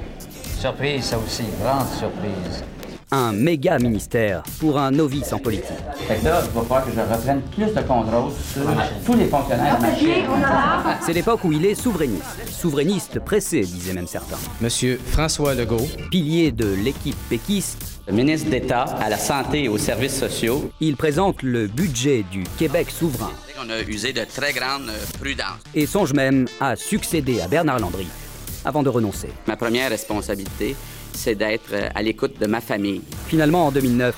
Surprise, 0.58 1.04
ça 1.04 1.18
aussi, 1.18 1.44
grande 1.62 1.88
surprise. 1.88 2.64
Un 3.12 3.32
méga 3.32 3.78
ministère 3.78 4.42
pour 4.58 4.78
un 4.78 4.90
novice 4.90 5.32
en 5.32 5.38
politique. 5.38 5.64
Fait 6.08 6.16
que 6.16 6.24
là, 6.24 6.42
il 6.44 6.50
va 6.52 6.62
falloir 6.62 6.84
que 6.84 6.90
je 6.90 7.00
reprenne 7.00 7.40
plus 7.54 7.66
de 7.72 7.80
contrôle 7.82 8.32
sur 8.52 8.62
tous 9.04 9.14
les 9.14 9.26
fonctionnaires. 9.26 9.78
C'est 11.04 11.12
l'époque 11.12 11.44
où 11.44 11.52
il 11.52 11.64
est 11.64 11.74
souverainiste. 11.76 12.24
Souverainiste 12.50 13.20
pressé, 13.20 13.60
disaient 13.60 13.92
même 13.92 14.08
certains. 14.08 14.38
Monsieur 14.60 14.98
François 15.12 15.54
Legault. 15.54 15.86
Pilier 16.10 16.50
de 16.50 16.66
l'équipe 16.74 17.16
péquiste, 17.28 17.78
Le 18.08 18.12
ministre 18.12 18.50
d'État 18.50 18.82
à 19.00 19.08
la 19.08 19.18
santé 19.18 19.64
et 19.64 19.68
aux 19.68 19.78
services 19.78 20.18
sociaux. 20.18 20.70
il 20.80 20.96
présente 20.96 21.42
le 21.42 21.66
budget 21.66 22.24
du 22.30 22.44
Québec 22.58 22.88
souverain 22.90 23.32
On 23.64 23.68
a 23.70 23.80
usé 23.82 24.12
de 24.12 24.22
très 24.24 24.52
grande 24.52 24.88
euh, 24.88 25.04
prudence. 25.20 25.58
et 25.74 25.86
songe 25.86 26.12
même 26.12 26.46
à 26.60 26.76
succéder 26.76 27.40
à 27.40 27.48
Bernard 27.48 27.80
Landry 27.80 28.06
avant 28.64 28.82
de 28.82 28.88
renoncer. 28.88 29.28
Ma 29.46 29.56
première 29.56 29.90
responsabilité, 29.90 30.74
c'est 31.16 31.34
d'être 31.34 31.72
euh, 31.72 31.88
à 31.94 32.02
l'écoute 32.02 32.38
de 32.40 32.46
ma 32.46 32.60
famille. 32.60 33.00
Finalement, 33.26 33.66
en 33.66 33.72
2009, 33.72 34.14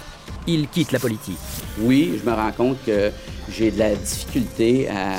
il 0.46 0.68
quitte 0.68 0.92
la 0.92 0.98
politique. 0.98 1.38
Oui, 1.80 2.18
je 2.22 2.28
me 2.28 2.34
rends 2.34 2.52
compte 2.52 2.78
que 2.84 3.10
j'ai 3.50 3.70
de 3.70 3.78
la 3.78 3.94
difficulté 3.94 4.88
à, 4.88 5.14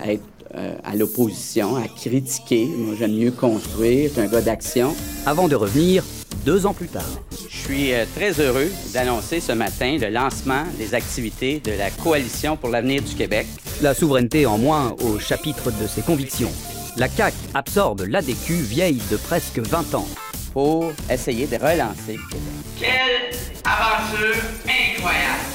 à 0.00 0.12
être 0.12 0.22
euh, 0.54 0.74
à 0.84 0.94
l'opposition, 0.96 1.76
à 1.76 1.88
critiquer. 1.88 2.66
Moi, 2.66 2.94
j'aime 2.98 3.16
mieux 3.16 3.30
construire. 3.30 4.08
Je 4.08 4.12
suis 4.12 4.20
un 4.20 4.26
gars 4.26 4.42
d'action. 4.42 4.94
Avant 5.24 5.48
de 5.48 5.56
revenir 5.56 6.04
deux 6.44 6.66
ans 6.66 6.74
plus 6.74 6.88
tard. 6.88 7.08
Je 7.48 7.56
suis 7.56 7.92
euh, 7.94 8.04
très 8.16 8.32
heureux 8.40 8.70
d'annoncer 8.92 9.40
ce 9.40 9.52
matin 9.52 9.96
le 10.00 10.08
lancement 10.08 10.64
des 10.76 10.94
activités 10.94 11.60
de 11.60 11.72
la 11.72 11.90
Coalition 11.90 12.56
pour 12.56 12.68
l'avenir 12.68 13.02
du 13.02 13.14
Québec. 13.14 13.46
La 13.80 13.94
souveraineté 13.94 14.44
en 14.44 14.58
moins 14.58 14.94
au 15.02 15.18
chapitre 15.18 15.70
de 15.70 15.86
ses 15.86 16.02
convictions. 16.02 16.50
La 16.98 17.08
CAQ 17.08 17.34
absorbe 17.54 18.02
l'ADQ 18.06 18.54
vieille 18.54 19.00
de 19.10 19.16
presque 19.16 19.58
20 19.58 19.94
ans. 19.94 20.06
Pour 20.52 20.92
essayer 21.10 21.46
de 21.46 21.56
relancer 21.56 22.16
le 22.16 22.28
Québec. 22.28 22.52
Quelle 22.78 23.30
aventure 23.64 24.42
incroyable! 24.66 25.52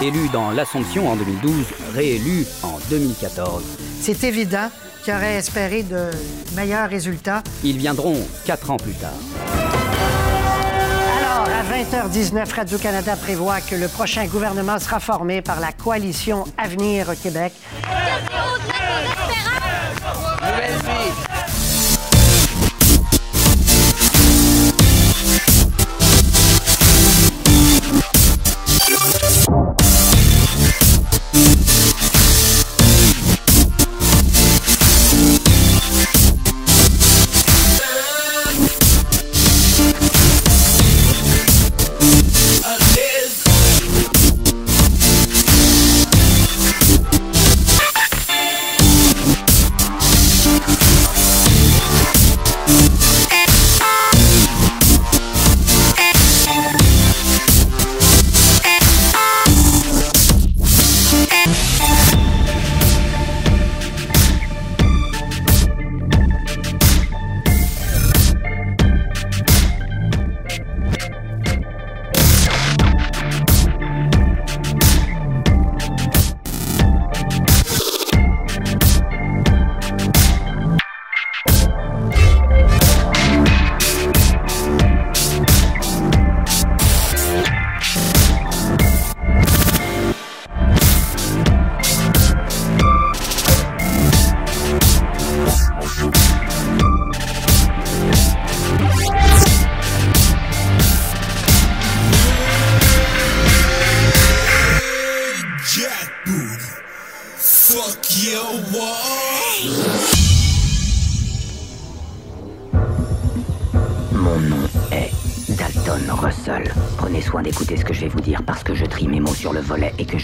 Élu 0.00 0.28
dans 0.28 0.50
l'Assomption 0.50 1.08
en 1.08 1.16
2012, 1.16 1.64
réélu 1.94 2.44
en 2.62 2.78
2014. 2.90 3.62
C'est 4.00 4.24
évident 4.24 4.68
qu'il 5.02 5.14
aurait 5.14 5.36
espéré 5.36 5.82
de 5.82 6.10
meilleurs 6.54 6.90
résultats. 6.90 7.42
Ils 7.64 7.78
viendront 7.78 8.16
quatre 8.44 8.70
ans 8.70 8.76
plus 8.76 8.92
tard. 8.92 9.10
Alors, 11.18 11.48
à 11.48 11.62
20h19, 11.62 12.54
Radio-Canada 12.54 13.16
prévoit 13.16 13.60
que 13.60 13.74
le 13.74 13.88
prochain 13.88 14.26
gouvernement 14.26 14.78
sera 14.78 15.00
formé 15.00 15.42
par 15.42 15.60
la 15.60 15.72
coalition 15.72 16.44
Avenir 16.58 17.08
Québec. 17.22 17.52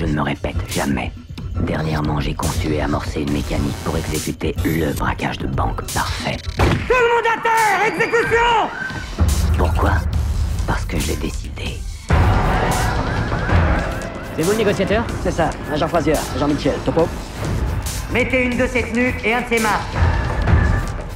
Je 0.03 0.07
ne 0.09 0.15
me 0.15 0.23
répète 0.23 0.57
jamais. 0.69 1.13
Dernièrement, 1.61 2.19
j'ai 2.19 2.35
conçu 2.35 2.73
et 2.73 2.83
amorcé 2.83 3.21
une 3.21 3.33
mécanique 3.33 3.77
pour 3.85 3.97
exécuter 3.97 4.55
le 4.65 4.93
braquage 4.95 5.39
de 5.39 5.47
banque 5.47 5.83
parfait. 5.93 6.37
Tout 6.57 6.65
le 6.89 7.15
monde 7.15 7.27
à 7.33 7.41
terre! 7.41 7.95
Exécution! 7.95 8.69
Pourquoi? 9.57 9.93
Parce 10.67 10.85
que 10.87 10.99
je 10.99 11.09
l'ai 11.09 11.17
décidé. 11.17 11.79
C'est 14.37 14.43
vous 14.43 14.51
le 14.51 14.57
négociateur? 14.57 15.05
C'est 15.23 15.31
ça, 15.31 15.51
agent 15.73 15.87
Froisière, 15.87 16.19
agent 16.35 16.49
Mitchell, 16.49 16.75
topo. 16.85 17.07
Mettez 18.13 18.43
une 18.43 18.57
de 18.57 18.67
ces 18.67 18.83
tenues 18.83 19.15
et 19.25 19.35
un 19.35 19.43
de 19.43 19.47
ces 19.49 19.61
masques. 19.61 19.97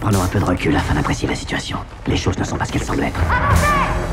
Prenons 0.01 0.23
un 0.23 0.29
peu 0.29 0.39
de 0.39 0.45
recul 0.45 0.77
afin 0.77 0.95
d'apprécier 0.95 1.27
la 1.27 1.35
situation. 1.35 1.79
Les 2.07 2.17
choses 2.17 2.39
ne 2.39 2.45
sont 2.45 2.57
pas 2.57 2.67
ce 2.67 2.73
qu'elles 2.73 2.85
semblent 2.85 3.03
être. 3.03 3.21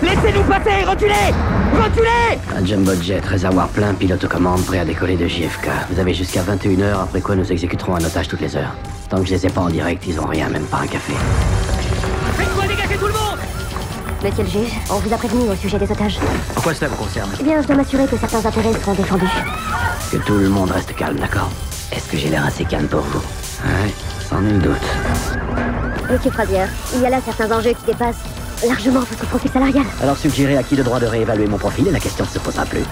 Laissez-nous 0.01 0.43
passer! 0.43 0.83
Reculez! 0.83 1.62
Reculez! 1.73 2.39
Un 2.55 2.65
jumbo 2.65 2.93
jet, 3.01 3.25
réservoir 3.25 3.67
plein, 3.69 3.93
pilote 3.93 4.23
aux 4.23 4.27
commandes, 4.27 4.63
prêt 4.65 4.79
à 4.79 4.85
décoller 4.85 5.15
de 5.15 5.27
JFK. 5.27 5.69
Vous 5.91 5.99
avez 5.99 6.13
jusqu'à 6.13 6.41
21h, 6.43 7.01
après 7.03 7.21
quoi 7.21 7.35
nous 7.35 7.51
exécuterons 7.51 7.95
un 7.95 8.03
otage 8.03 8.27
toutes 8.27 8.41
les 8.41 8.55
heures. 8.55 8.75
Tant 9.09 9.19
que 9.19 9.25
je 9.25 9.31
les 9.33 9.45
ai 9.45 9.49
pas 9.49 9.61
en 9.61 9.69
direct, 9.69 10.03
ils 10.07 10.19
ont 10.19 10.25
rien, 10.25 10.49
même 10.49 10.65
pas 10.65 10.77
un 10.77 10.87
café. 10.87 11.13
Faites-moi 12.37 12.63
dégager 12.67 12.97
tout 12.97 13.07
le 13.07 13.13
monde! 13.13 13.39
Monsieur 14.23 14.43
le 14.43 14.49
juge, 14.49 14.73
on 14.89 14.95
vous 14.99 15.13
a 15.13 15.17
prévenu 15.17 15.49
au 15.49 15.55
sujet 15.55 15.77
des 15.77 15.91
otages. 15.91 16.17
Pourquoi 16.53 16.73
cela 16.73 16.87
vous 16.89 16.95
concerne? 16.95 17.29
Eh 17.39 17.43
bien, 17.43 17.61
je 17.61 17.67
dois 17.67 17.75
m'assurer 17.75 18.05
que 18.05 18.17
certains 18.17 18.45
intérêts 18.45 18.73
seront 18.73 18.93
défendus. 18.93 19.25
Que 20.11 20.17
tout 20.17 20.35
le 20.35 20.47
monde 20.49 20.71
reste 20.71 20.95
calme, 20.95 21.17
d'accord? 21.17 21.49
Est-ce 21.91 22.09
que 22.09 22.17
j'ai 22.17 22.29
l'air 22.29 22.45
assez 22.45 22.63
calme 22.63 22.87
pour 22.87 23.01
vous? 23.01 23.19
Ouais, 23.65 23.93
sans 24.29 24.39
nul 24.39 24.59
doute. 24.59 24.77
Monsieur 26.09 26.31
Frazier, 26.31 26.63
il 26.95 27.01
y 27.01 27.05
a 27.05 27.09
là 27.09 27.19
certains 27.25 27.51
enjeux 27.51 27.71
qui 27.71 27.85
dépassent 27.85 28.23
largement 28.67 28.99
votre 29.01 29.25
profil 29.25 29.51
salarial. 29.51 29.85
Alors 30.01 30.17
suggérez 30.17 30.57
à 30.57 30.63
qui 30.63 30.75
le 30.75 30.83
droit 30.83 30.99
de 30.99 31.05
réévaluer 31.05 31.47
mon 31.47 31.57
profil 31.57 31.87
et 31.87 31.91
la 31.91 31.99
question 31.99 32.25
ne 32.25 32.29
se 32.29 32.39
posera 32.39 32.65
plus. 32.65 32.83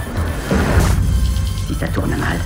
Si 1.68 1.76
ça 1.76 1.88
tourne 1.88 2.12
mal, 2.12 2.40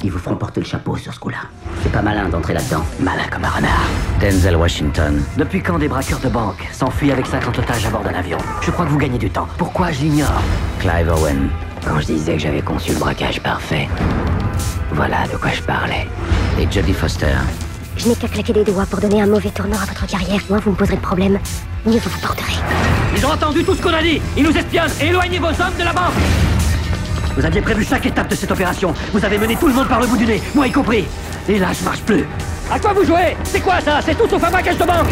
qui 0.00 0.10
vous 0.10 0.18
feront 0.18 0.36
porter 0.36 0.60
le 0.60 0.66
chapeau 0.66 0.96
sur 0.96 1.12
ce 1.12 1.18
coup-là. 1.18 1.38
C'est 1.82 1.92
pas 1.92 2.02
malin 2.02 2.28
d'entrer 2.28 2.54
là-dedans. 2.54 2.84
Malin 3.00 3.26
comme 3.30 3.44
un 3.44 3.50
renard. 3.50 3.86
Denzel 4.20 4.56
Washington. 4.56 5.22
Depuis 5.36 5.62
quand 5.62 5.78
des 5.78 5.88
braqueurs 5.88 6.20
de 6.20 6.28
banque 6.28 6.66
s'enfuient 6.72 7.12
avec 7.12 7.26
50 7.26 7.58
otages 7.58 7.86
à 7.86 7.90
bord 7.90 8.02
d'un 8.02 8.14
avion? 8.14 8.38
Je 8.60 8.70
crois 8.70 8.84
que 8.84 8.90
vous 8.90 8.98
gagnez 8.98 9.18
du 9.18 9.30
temps. 9.30 9.48
Pourquoi 9.56 9.92
je 9.92 10.00
l'ignore? 10.00 10.42
Clive 10.78 11.10
Owen. 11.10 11.48
Quand 11.86 12.00
je 12.00 12.06
disais 12.06 12.34
que 12.34 12.40
j'avais 12.40 12.62
conçu 12.62 12.92
le 12.92 12.98
braquage 12.98 13.40
parfait, 13.40 13.88
voilà 14.92 15.26
de 15.32 15.36
quoi 15.36 15.50
je 15.52 15.62
parlais. 15.62 16.06
Et 16.58 16.70
Jodie 16.70 16.92
Foster. 16.92 17.36
Je 17.96 18.08
n'ai 18.08 18.14
qu'à 18.14 18.28
claquer 18.28 18.52
des 18.52 18.64
doigts 18.64 18.86
pour 18.86 19.00
donner 19.00 19.22
un 19.22 19.26
mauvais 19.26 19.50
tournant 19.50 19.76
à 19.76 19.84
votre 19.86 20.06
carrière. 20.06 20.40
Moi, 20.48 20.58
vous 20.64 20.70
me 20.72 20.76
poserez 20.76 20.96
de 20.96 21.00
problème. 21.00 21.38
Mieux 21.84 21.98
vous 21.98 22.10
vous 22.10 22.20
porterez. 22.20 22.52
Ils 23.16 23.24
ont 23.24 23.30
entendu 23.30 23.64
tout 23.64 23.74
ce 23.74 23.82
qu'on 23.82 23.92
a 23.92 24.02
dit. 24.02 24.20
Ils 24.36 24.44
nous 24.44 24.56
espionnent. 24.56 24.92
Éloignez 25.00 25.38
vos 25.38 25.48
hommes 25.48 25.76
de 25.78 25.84
la 25.84 25.92
banque. 25.92 26.12
Vous 27.36 27.44
aviez 27.44 27.60
prévu 27.60 27.84
chaque 27.84 28.06
étape 28.06 28.28
de 28.28 28.34
cette 28.34 28.50
opération. 28.50 28.94
Vous 29.12 29.24
avez 29.24 29.38
mené 29.38 29.56
tout 29.56 29.68
le 29.68 29.74
monde 29.74 29.88
par 29.88 30.00
le 30.00 30.06
bout 30.06 30.16
du 30.16 30.24
nez, 30.26 30.42
moi 30.54 30.66
y 30.66 30.72
compris. 30.72 31.04
Et 31.48 31.58
là, 31.58 31.68
je 31.78 31.84
marche 31.84 32.00
plus. 32.00 32.24
À 32.70 32.78
quoi 32.78 32.92
vous 32.94 33.04
jouez? 33.04 33.36
C'est 33.44 33.60
quoi 33.60 33.80
ça? 33.80 34.00
C'est 34.04 34.14
tout 34.14 34.28
sauf 34.28 34.42
un 34.42 34.50
braquage 34.50 34.78
de 34.78 34.84
banque. 34.84 35.08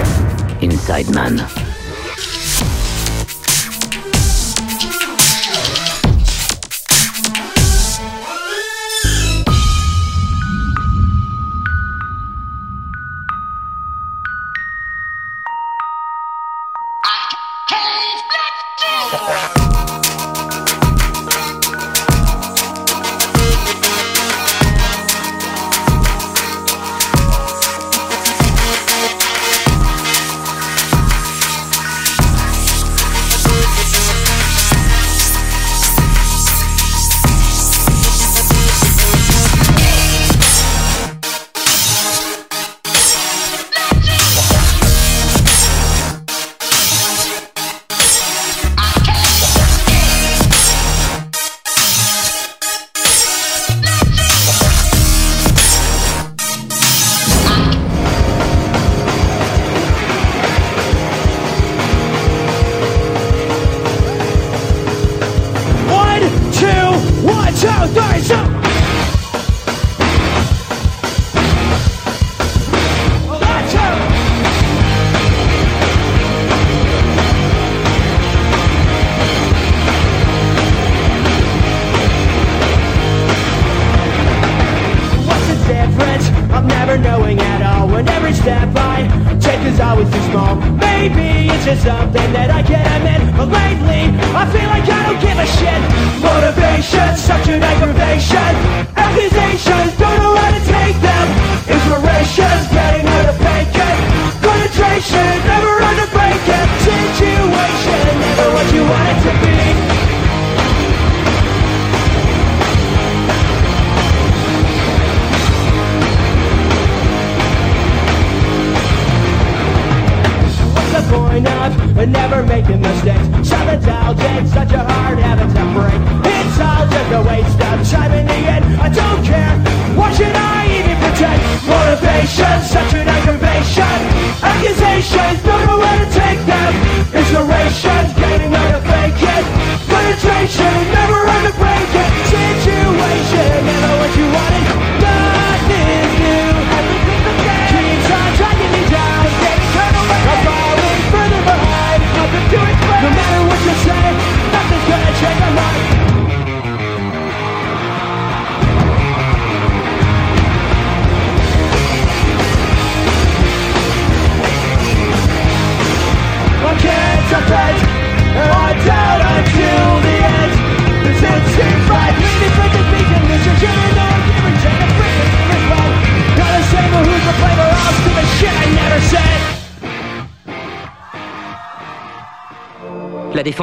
Inside 0.62 1.14
Man. 1.14 1.44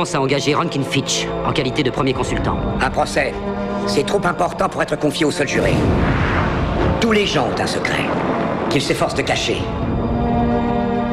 Défense 0.02 0.16
a 0.16 0.22
engagé 0.22 0.56
Rankin 0.56 0.82
Fitch 0.82 1.28
en 1.46 1.52
qualité 1.52 1.84
de 1.84 1.92
premier 1.92 2.12
consultant. 2.12 2.58
Un 2.82 2.90
procès, 2.90 3.36
c'est 3.86 4.04
trop 4.04 4.20
important 4.26 4.68
pour 4.68 4.82
être 4.82 4.98
confié 4.98 5.28
au 5.28 5.30
seul 5.30 5.48
juré. 5.48 5.74
Tous 7.00 7.12
les 7.12 7.28
gens 7.28 7.50
ont 7.56 7.62
un 7.62 7.68
secret, 7.68 8.06
qu'ils 8.72 8.82
s'efforcent 8.82 9.14
de 9.14 9.22
cacher. 9.22 9.58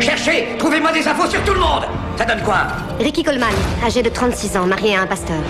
Cherchez 0.01 0.57
Trouvez-moi 0.59 0.91
des 0.93 1.07
infos 1.07 1.29
sur 1.29 1.45
tout 1.45 1.53
le 1.53 1.61
monde 1.61 1.85
Ça 2.17 2.25
donne 2.25 2.41
quoi? 2.43 2.61
Ricky 2.99 3.23
Coleman, 3.23 3.53
âgé 3.85 4.03
de 4.03 4.09
36 4.09 4.57
ans, 4.57 4.65
marié 4.67 4.97
à 4.97 5.03
un 5.03 5.07
pasteur. 5.07 5.43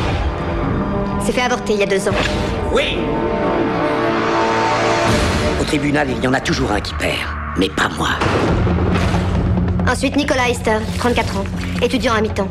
S'est 1.24 1.30
fait 1.30 1.42
avorter 1.42 1.74
il 1.74 1.78
y 1.78 1.84
a 1.84 1.86
deux 1.86 2.08
ans. 2.08 2.18
Oui 2.72 2.98
Au 5.60 5.64
tribunal, 5.64 6.08
il 6.10 6.24
y 6.24 6.26
en 6.26 6.34
a 6.34 6.40
toujours 6.40 6.72
un 6.72 6.80
qui 6.80 6.94
perd, 6.94 7.28
mais 7.56 7.68
pas 7.68 7.88
moi. 7.96 8.08
Ensuite, 9.88 10.16
Nicolas 10.16 10.48
Hester, 10.48 10.78
34 10.98 11.36
ans, 11.36 11.44
étudiant 11.80 12.14
à 12.14 12.20
mi-temps. 12.20 12.48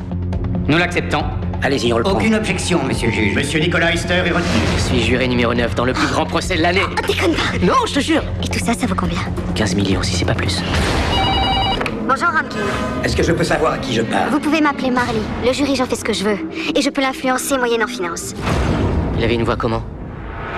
Nous 0.67 0.77
l'acceptons. 0.77 1.23
Allez-y, 1.63 1.91
on 1.93 1.97
le 1.97 2.03
prend. 2.03 2.13
Aucune 2.13 2.35
objection, 2.35 2.83
monsieur 2.83 3.07
le 3.07 3.13
juge. 3.13 3.35
Monsieur 3.35 3.59
Nicolas 3.59 3.93
Hester 3.93 4.13
est 4.15 4.21
retenu. 4.31 4.43
Je 4.75 4.81
suis 4.81 5.01
juré 5.01 5.27
numéro 5.27 5.53
9 5.53 5.73
dans 5.75 5.85
le 5.85 5.93
plus 5.93 6.07
grand 6.07 6.25
procès 6.25 6.55
de 6.57 6.61
l'année. 6.61 6.81
Déconne 7.07 7.33
pas 7.33 7.65
Non, 7.65 7.73
je 7.87 7.93
te 7.93 7.99
jure. 7.99 8.21
Et 8.43 8.47
tout 8.47 8.59
ça, 8.59 8.73
ça 8.73 8.85
vaut 8.85 8.95
combien? 8.95 9.17
15 9.55 9.75
millions, 9.75 10.03
si 10.03 10.13
c'est 10.15 10.25
pas 10.25 10.35
plus. 10.35 10.61
Bonjour, 12.07 12.27
Rankin. 12.27 12.57
Est-ce 13.03 13.15
que 13.15 13.23
je 13.23 13.31
peux 13.31 13.43
savoir 13.43 13.73
à 13.73 13.77
qui 13.77 13.93
je 13.93 14.01
parle? 14.01 14.29
Vous 14.29 14.39
pouvez 14.39 14.61
m'appeler 14.61 14.91
Marley. 14.91 15.19
Le 15.45 15.51
jury, 15.53 15.75
j'en 15.75 15.85
fais 15.85 15.95
ce 15.95 16.03
que 16.03 16.13
je 16.13 16.23
veux. 16.25 16.37
Et 16.75 16.81
je 16.81 16.89
peux 16.89 17.01
l'influencer 17.01 17.57
moyennant 17.57 17.87
finance. 17.87 18.33
Il 19.17 19.23
avait 19.23 19.35
une 19.35 19.43
voix 19.43 19.55
comment? 19.55 19.83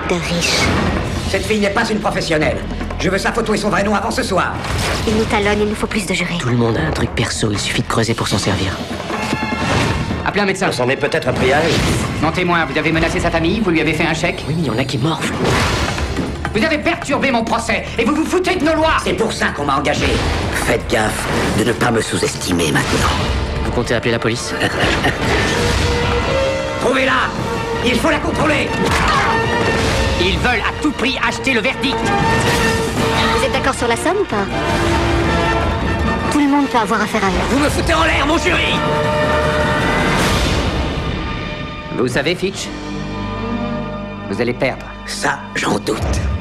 De 0.10 0.16
riche. 0.16 0.60
Cette 1.30 1.46
fille 1.46 1.60
n'est 1.60 1.70
pas 1.70 1.88
une 1.90 2.00
professionnelle. 2.00 2.58
Je 3.00 3.10
veux 3.10 3.18
sa 3.20 3.32
photo 3.32 3.54
et 3.54 3.58
son 3.58 3.70
vrai 3.70 3.84
nom 3.84 3.96
avant 3.96 4.12
ce 4.12 4.24
soir. 4.24 4.54
Il 5.08 5.16
nous 5.16 5.24
talonne, 5.26 5.60
il 5.62 5.70
nous 5.70 5.76
faut 5.76 5.88
plus 5.88 6.06
de 6.06 6.14
jurés. 6.14 6.38
Tout 6.40 6.50
le 6.50 6.58
monde 6.58 6.78
a 6.78 6.82
un 6.88 6.92
truc 6.92 7.12
perso, 7.16 7.50
il 7.52 7.60
suffit 7.60 7.84
de 7.84 7.88
creuser 7.88 8.14
pour 8.16 8.28
s'en 8.28 8.38
servir. 8.40 8.76
Appelez 10.26 10.42
un 10.42 10.46
médecin. 10.46 10.68
On 10.70 10.72
s'en 10.72 10.90
est 10.90 10.96
peut-être 10.96 11.32
pris 11.34 11.52
à 11.54 11.60
Non 12.22 12.32
témoin, 12.32 12.66
vous 12.66 12.78
avez 12.78 12.92
menacé 12.92 13.20
sa 13.20 13.32
famille, 13.32 13.60
vous 13.62 13.72
lui 13.72 13.82
avez 13.82 13.94
fait 13.94 14.06
un 14.06 14.14
chèque 14.14 14.44
Oui, 14.48 14.54
mais 14.58 14.64
il 14.64 14.68
y 14.68 14.70
en 14.70 14.78
a 14.78 14.84
qui 14.84 14.98
morflent. 14.98 15.34
Vous 16.54 16.64
avez 16.64 16.80
perturbé 16.80 17.32
mon 17.32 17.44
procès 17.44 17.86
et 17.98 18.04
vous 18.04 18.16
vous 18.16 18.26
foutez 18.26 18.56
de 18.56 18.66
nos 18.66 18.74
lois 18.74 18.98
C'est 19.04 19.14
pour 19.14 19.32
ça 19.32 19.48
qu'on 19.48 19.66
m'a 19.66 19.78
engagé. 19.78 20.08
Faites 20.66 20.90
gaffe 20.90 21.28
de 21.60 21.64
ne 21.64 21.72
pas 21.74 21.92
me 21.92 22.02
sous-estimer 22.02 22.72
maintenant. 22.72 23.10
Vous 23.64 23.72
comptez 23.72 23.94
appeler 23.94 24.12
la 24.12 24.20
police 24.20 24.54
Trouvez-la 26.82 27.12
Il 27.86 27.96
faut 28.00 28.10
la 28.10 28.18
contrôler 28.18 28.68
Ils 30.22 30.38
veulent 30.40 30.64
à 30.68 30.82
tout 30.82 30.92
prix 30.92 31.18
acheter 31.28 31.54
le 31.54 31.62
verdict. 31.62 31.98
Vous 33.38 33.46
êtes 33.46 33.54
d'accord 33.54 33.76
sur 33.76 33.88
la 33.88 33.96
somme 33.96 34.18
ou 34.22 34.26
pas? 34.26 34.46
Tout 36.32 36.40
le 36.40 36.48
monde 36.48 36.68
peut 36.68 36.78
avoir 36.78 37.02
affaire 37.02 37.24
à 37.24 37.28
eux. 37.28 37.32
Vous 37.52 37.60
me 37.60 37.70
foutez 37.70 37.94
en 37.94 38.04
l'air, 38.04 38.26
mon 38.28 38.38
jury 38.38 38.74
Vous 42.00 42.08
savez, 42.08 42.34
Fitch 42.34 42.70
Vous 44.30 44.42
allez 44.42 44.54
perdre. 44.54 44.86
Ça, 45.06 45.40
j'en 45.56 45.78
doute. 45.80 46.39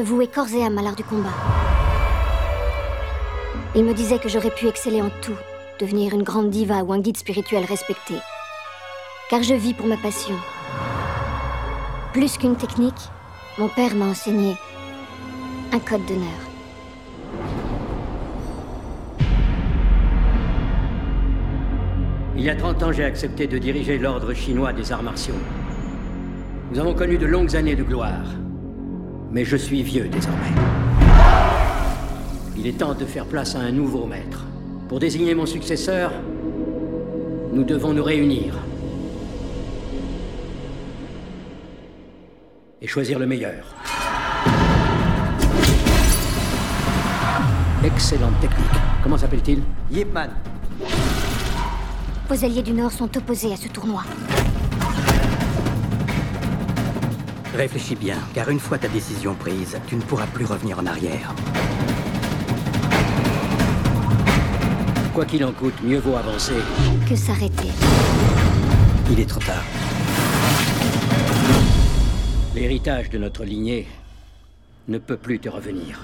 Se 0.00 0.04
vouer 0.06 0.28
corps 0.28 0.50
et 0.54 0.64
âme 0.64 0.78
à 0.78 0.82
l'art 0.82 0.96
du 0.96 1.04
combat. 1.04 1.28
Il 3.74 3.84
me 3.84 3.92
disait 3.92 4.18
que 4.18 4.30
j'aurais 4.30 4.50
pu 4.50 4.66
exceller 4.66 5.02
en 5.02 5.10
tout, 5.20 5.36
devenir 5.78 6.14
une 6.14 6.22
grande 6.22 6.48
diva 6.48 6.82
ou 6.82 6.94
un 6.94 7.00
guide 7.00 7.18
spirituel 7.18 7.66
respecté. 7.66 8.14
Car 9.28 9.42
je 9.42 9.52
vis 9.52 9.74
pour 9.74 9.86
ma 9.86 9.98
passion. 9.98 10.34
Plus 12.14 12.38
qu'une 12.38 12.56
technique, 12.56 13.10
mon 13.58 13.68
père 13.68 13.94
m'a 13.94 14.06
enseigné 14.06 14.56
un 15.70 15.78
code 15.78 16.06
d'honneur. 16.06 16.40
Il 22.36 22.42
y 22.42 22.48
a 22.48 22.56
30 22.56 22.82
ans, 22.84 22.92
j'ai 22.92 23.04
accepté 23.04 23.46
de 23.46 23.58
diriger 23.58 23.98
l'ordre 23.98 24.32
chinois 24.32 24.72
des 24.72 24.92
arts 24.92 25.02
martiaux. 25.02 25.34
Nous 26.72 26.78
avons 26.78 26.94
connu 26.94 27.18
de 27.18 27.26
longues 27.26 27.54
années 27.54 27.76
de 27.76 27.82
gloire. 27.82 28.24
Mais 29.32 29.44
je 29.44 29.56
suis 29.56 29.82
vieux 29.82 30.08
désormais. 30.08 30.50
Il 32.56 32.66
est 32.66 32.78
temps 32.78 32.94
de 32.94 33.04
faire 33.04 33.26
place 33.26 33.54
à 33.54 33.60
un 33.60 33.70
nouveau 33.70 34.04
maître. 34.04 34.44
Pour 34.88 34.98
désigner 34.98 35.34
mon 35.34 35.46
successeur, 35.46 36.12
nous 37.52 37.62
devons 37.62 37.92
nous 37.92 38.02
réunir. 38.02 38.54
Et 42.82 42.88
choisir 42.88 43.20
le 43.20 43.26
meilleur. 43.26 43.74
Excellente 47.84 48.38
technique. 48.40 48.66
Comment 49.02 49.16
s'appelle-t-il? 49.16 49.62
Yip 49.92 50.12
Man. 50.12 50.30
Vos 52.28 52.44
alliés 52.44 52.62
du 52.62 52.72
Nord 52.72 52.90
sont 52.90 53.16
opposés 53.16 53.52
à 53.52 53.56
ce 53.56 53.68
tournoi. 53.68 54.02
Réfléchis 57.54 57.96
bien, 57.96 58.16
car 58.32 58.48
une 58.48 58.60
fois 58.60 58.78
ta 58.78 58.86
décision 58.88 59.34
prise, 59.34 59.76
tu 59.88 59.96
ne 59.96 60.02
pourras 60.02 60.26
plus 60.26 60.44
revenir 60.44 60.78
en 60.78 60.86
arrière. 60.86 61.34
Quoi 65.12 65.24
qu'il 65.24 65.44
en 65.44 65.52
coûte, 65.52 65.74
mieux 65.82 65.98
vaut 65.98 66.14
avancer. 66.14 66.54
Que 67.08 67.16
s'arrêter. 67.16 67.68
Il 69.10 69.18
est 69.18 69.28
trop 69.28 69.40
tard. 69.40 69.64
L'héritage 72.54 73.10
de 73.10 73.18
notre 73.18 73.44
lignée 73.44 73.88
ne 74.86 74.98
peut 74.98 75.16
plus 75.16 75.40
te 75.40 75.48
revenir. 75.48 76.00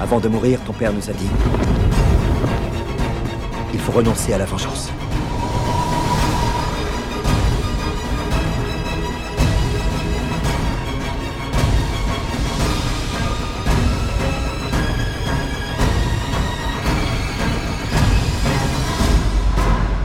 Avant 0.00 0.20
de 0.20 0.28
mourir, 0.28 0.58
ton 0.64 0.72
père 0.72 0.92
nous 0.92 1.10
a 1.10 1.12
dit 1.12 1.28
il 3.72 3.80
faut 3.80 3.92
renoncer 3.92 4.32
à 4.32 4.38
la 4.38 4.44
vengeance. 4.44 4.90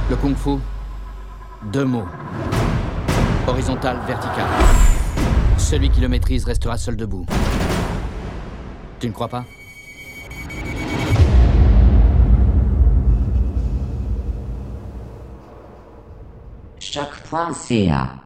Le 0.10 0.16
kung 0.18 0.36
fu, 0.36 0.52
deux 1.72 1.86
mots. 1.86 2.08
Horizontal, 3.48 3.98
vertical. 4.08 4.46
Celui 5.58 5.90
qui 5.90 6.02
le 6.02 6.08
maîtrise 6.08 6.46
restera 6.46 6.78
seul 6.78 6.96
debout. 6.96 7.26
Tu 9.00 9.08
ne 9.08 9.12
crois 9.12 9.28
pas? 9.28 9.44
Choc.ca 17.34 18.23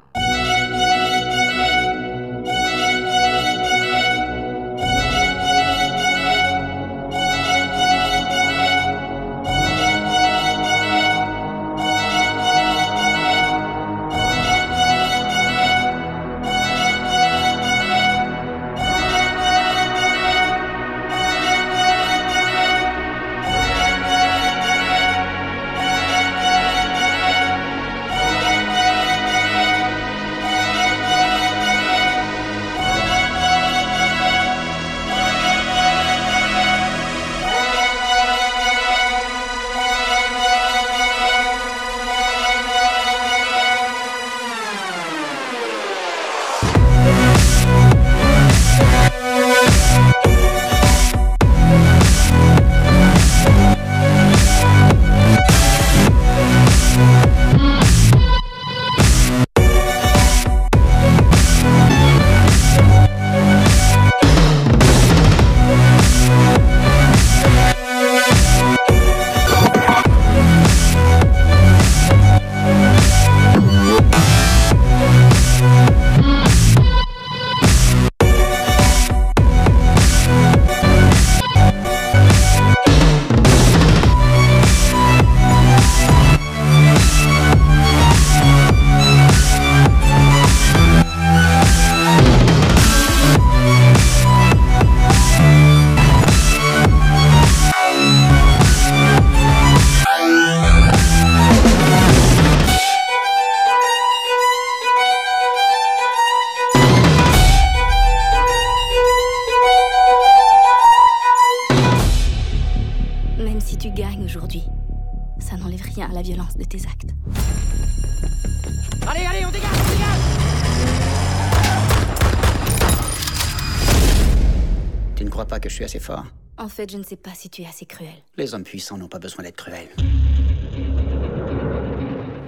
fait, 126.78 126.92
je 126.92 126.98
ne 126.98 127.04
sais 127.04 127.16
pas 127.16 127.32
si 127.34 127.50
tu 127.50 127.64
es 127.64 127.66
assez 127.66 127.88
cruel. 127.88 128.14
Les 128.38 128.54
hommes 128.54 128.64
puissants 128.64 129.00
n'ont 129.00 129.08
pas 129.08 129.18
besoin 129.18 129.44
d'être 129.44 129.56
cruels. 129.56 129.90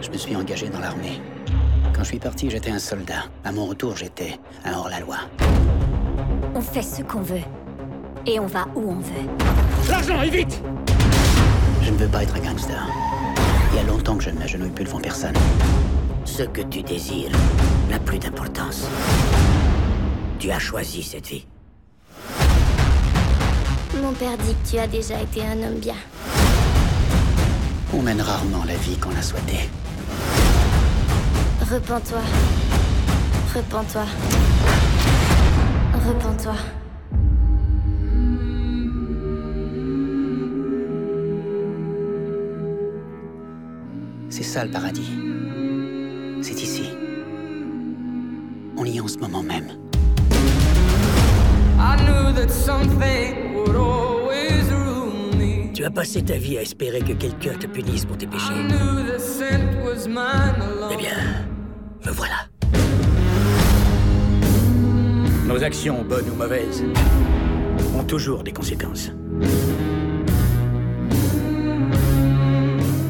Je 0.01 0.09
me 0.11 0.17
suis 0.17 0.35
engagé 0.35 0.69
dans 0.69 0.77
l'armée. 0.79 1.19
Quand 1.95 2.03
je 2.03 2.09
suis 2.09 2.19
parti, 2.19 2.47
j'étais 2.47 2.69
un 2.69 2.77
soldat. 2.77 3.23
À 3.43 3.51
mon 3.51 3.65
retour, 3.65 3.97
j'étais 3.97 4.37
un 4.65 4.73
hors-la-loi. 4.73 5.17
On 6.53 6.61
fait 6.61 6.83
ce 6.83 7.01
qu'on 7.01 7.21
veut. 7.21 7.41
Et 8.27 8.39
on 8.39 8.45
va 8.45 8.67
où 8.75 8.91
on 8.91 8.99
veut. 8.99 9.27
L'argent, 9.89 10.21
et 10.21 10.29
vite 10.29 10.61
Je 11.81 11.89
ne 11.89 11.97
veux 11.97 12.07
pas 12.07 12.21
être 12.21 12.35
un 12.35 12.41
gangster. 12.41 12.87
Il 13.71 13.77
y 13.77 13.79
a 13.79 13.83
longtemps 13.83 14.15
que 14.15 14.23
je 14.23 14.29
ne 14.29 14.37
m'agenouille 14.37 14.69
plus 14.69 14.85
devant 14.85 15.01
personne. 15.01 15.35
Ce 16.25 16.43
que 16.43 16.61
tu 16.61 16.83
désires 16.83 17.31
n'a 17.89 17.97
plus 17.97 18.19
d'importance. 18.19 18.87
Tu 20.37 20.51
as 20.51 20.59
choisi 20.59 21.01
cette 21.01 21.25
vie. 21.25 21.47
Mon 24.09 24.15
père 24.15 24.37
dit 24.39 24.55
que 24.55 24.69
tu 24.71 24.79
as 24.79 24.87
déjà 24.87 25.21
été 25.21 25.43
un 25.45 25.61
homme 25.61 25.77
bien. 25.77 25.93
On 27.93 28.01
mène 28.01 28.19
rarement 28.19 28.63
la 28.65 28.73
vie 28.73 28.97
qu'on 28.97 29.15
a 29.15 29.21
souhaitée. 29.21 29.69
Repends-toi. 31.61 32.21
Repends-toi. 33.53 34.05
Repends-toi. 35.93 36.55
C'est 44.31 44.41
ça 44.41 44.65
le 44.65 44.71
paradis. 44.71 45.11
C'est 46.41 46.59
ici. 46.63 46.89
On 48.75 48.85
y 48.85 48.97
est 48.97 49.01
en 49.01 49.07
ce 49.07 49.19
moment 49.19 49.43
même. 49.43 49.67
Tu 55.73 55.85
as 55.85 55.91
passé 55.91 56.21
ta 56.21 56.33
vie 56.33 56.57
à 56.57 56.61
espérer 56.61 56.99
que 56.99 57.13
quelqu'un 57.13 57.53
te 57.53 57.65
punisse 57.65 58.03
pour 58.03 58.17
tes 58.17 58.27
péchés. 58.27 58.51
Eh 60.91 60.97
bien, 60.97 61.15
me 62.05 62.11
voilà. 62.11 62.49
Nos 65.47 65.63
actions, 65.63 66.03
bonnes 66.03 66.29
ou 66.29 66.35
mauvaises, 66.35 66.83
ont 67.95 68.03
toujours 68.03 68.43
des 68.43 68.51
conséquences. 68.51 69.11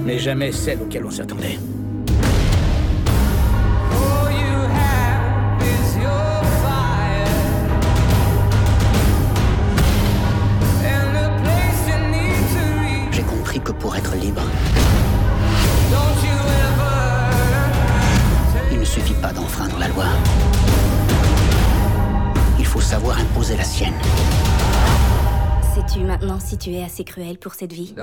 Mais 0.06 0.20
jamais 0.20 0.52
celles 0.52 0.82
auxquelles 0.82 1.06
on 1.06 1.12
s'attendait. 1.12 1.58
Si 26.50 26.58
tu 26.58 26.72
es 26.72 26.84
assez 26.84 27.04
cruel 27.04 27.38
pour 27.38 27.54
cette 27.54 27.74
vie 27.74 27.94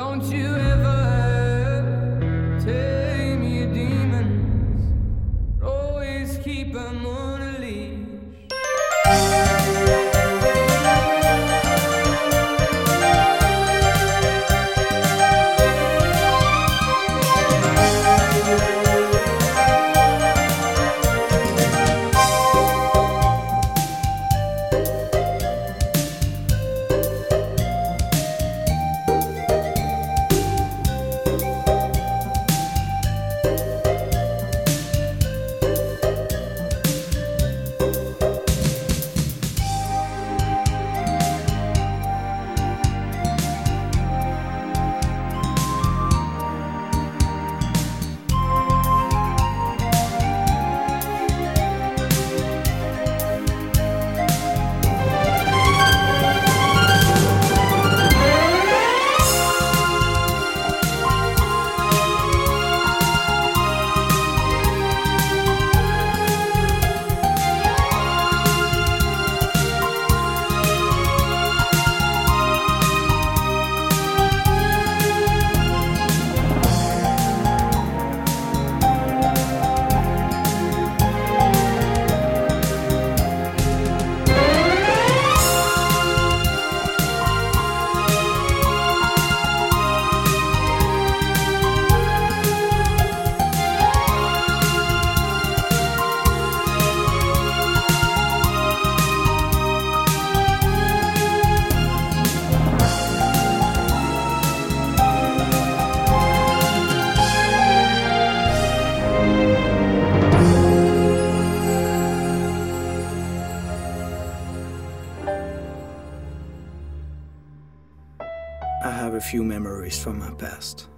I 118.87 118.91
have 118.91 119.15
a 119.15 119.21
few 119.21 119.43
memories 119.43 120.01
from 120.01 120.21
my 120.21 120.31
past. 120.35 120.89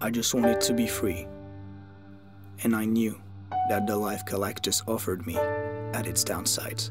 I 0.00 0.08
just 0.08 0.32
wanted 0.32 0.62
to 0.62 0.72
be 0.72 0.86
free. 0.86 1.28
And 2.62 2.74
I 2.74 2.86
knew 2.86 3.20
that 3.68 3.86
the 3.86 3.98
life 3.98 4.24
Galactus 4.24 4.80
offered 4.88 5.26
me 5.26 5.34
had 5.34 6.06
its 6.06 6.24
downsides. 6.24 6.90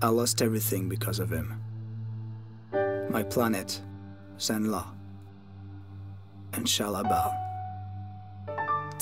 I 0.00 0.08
lost 0.08 0.40
everything 0.40 0.88
because 0.88 1.18
of 1.18 1.30
him. 1.30 1.60
My 3.10 3.22
planet, 3.22 3.78
Zenla, 4.38 4.86
and 6.54 6.64
Shalabal, 6.64 7.30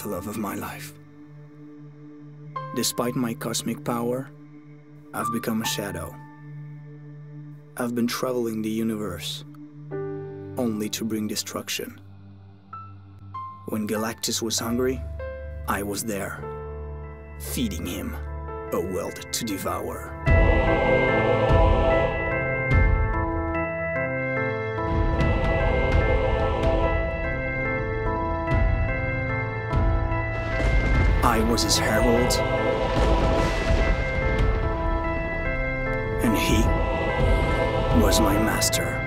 the 0.02 0.08
love 0.08 0.26
of 0.26 0.36
my 0.36 0.56
life. 0.56 0.94
Despite 2.74 3.14
my 3.14 3.34
cosmic 3.34 3.84
power, 3.84 4.32
I've 5.14 5.32
become 5.32 5.62
a 5.62 5.64
shadow. 5.64 6.12
I've 7.74 7.94
been 7.94 8.06
traveling 8.06 8.60
the 8.60 8.68
universe 8.68 9.44
only 10.58 10.90
to 10.90 11.06
bring 11.06 11.26
destruction. 11.26 11.98
When 13.68 13.88
Galactus 13.88 14.42
was 14.42 14.58
hungry, 14.58 15.00
I 15.66 15.82
was 15.82 16.04
there, 16.04 16.44
feeding 17.40 17.86
him 17.86 18.14
a 18.74 18.80
world 18.80 19.26
to 19.32 19.44
devour. 19.46 20.10
I 31.24 31.40
was 31.48 31.62
his 31.62 31.78
herald, 31.78 32.61
was 38.00 38.20
my 38.20 38.34
master. 38.34 38.98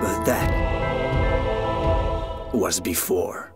But 0.00 0.24
that 0.24 0.48
was 2.52 2.80
before. 2.80 3.52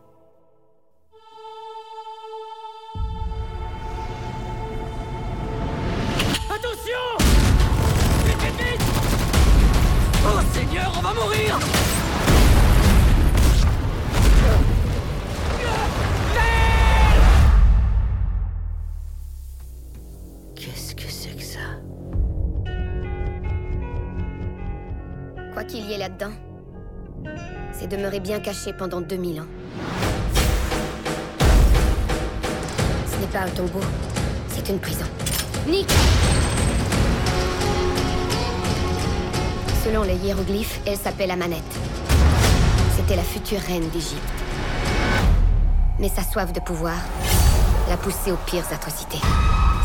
Bien 28.21 28.41
caché 28.41 28.73
pendant 28.73 29.01
2000 29.01 29.41
ans. 29.41 29.47
Ce 33.07 33.21
n'est 33.21 33.27
pas 33.27 33.41
un 33.41 33.51
tombeau, 33.51 33.81
c'est 34.49 34.69
une 34.69 34.79
prison. 34.79 35.07
Nick 35.67 35.89
Selon 39.85 40.03
les 40.05 40.17
hiéroglyphes, 40.17 40.81
elle 40.87 40.97
s'appelle 40.97 41.31
Amanette. 41.31 41.63
C'était 42.97 43.17
la 43.17 43.23
future 43.23 43.61
reine 43.61 43.89
d'Égypte. 43.89 44.23
Mais 45.99 46.09
sa 46.09 46.23
soif 46.23 46.53
de 46.53 46.61
pouvoir 46.61 46.97
l'a 47.89 47.97
poussée 47.97 48.33
aux 48.33 48.39
pires 48.47 48.71
atrocités. 48.73 49.21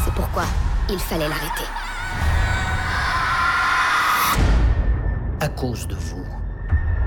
C'est 0.04 0.14
pourquoi 0.14 0.44
il 0.90 1.00
fallait 1.00 1.28
l'arrêter. 1.28 1.66
À 5.40 5.50
cause 5.50 5.88
de 5.88 5.96
vous, 5.96 6.26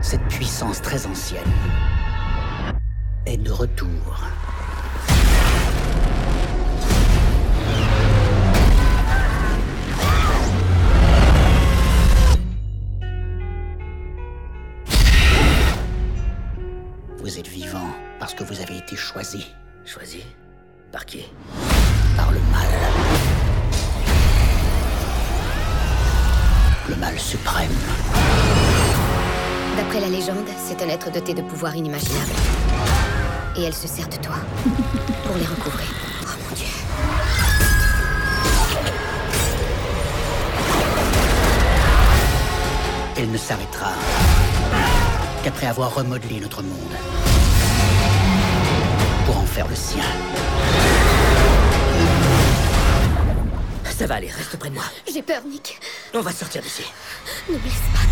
cette 0.00 0.26
puissance 0.28 0.80
très 0.80 1.06
ancienne 1.06 1.42
est 3.26 3.36
de 3.36 3.50
retour. 3.50 4.24
Pouvoirs 31.60 31.76
inimaginables. 31.76 32.32
Et 33.54 33.64
elle 33.64 33.74
se 33.74 33.86
sert 33.86 34.08
de 34.08 34.16
toi 34.16 34.36
pour 35.26 35.36
les 35.36 35.44
recouvrer. 35.44 35.84
Oh 36.22 36.28
mon 36.48 36.56
dieu. 36.56 36.64
Elle 43.18 43.30
ne 43.30 43.36
s'arrêtera 43.36 43.92
qu'après 45.44 45.66
avoir 45.66 45.94
remodelé 45.94 46.40
notre 46.40 46.62
monde 46.62 46.96
pour 49.26 49.36
en 49.36 49.44
faire 49.44 49.68
le 49.68 49.74
sien. 49.74 50.04
Ça 53.98 54.06
va 54.06 54.14
aller, 54.14 54.30
reste 54.30 54.56
près 54.56 54.70
de 54.70 54.74
moi. 54.74 54.84
J'ai 55.12 55.20
peur, 55.20 55.42
Nick. 55.46 55.78
On 56.14 56.22
va 56.22 56.32
sortir 56.32 56.62
d'ici. 56.62 56.84
Ne 57.50 57.56
laisse 57.56 57.82
pas. 57.92 58.09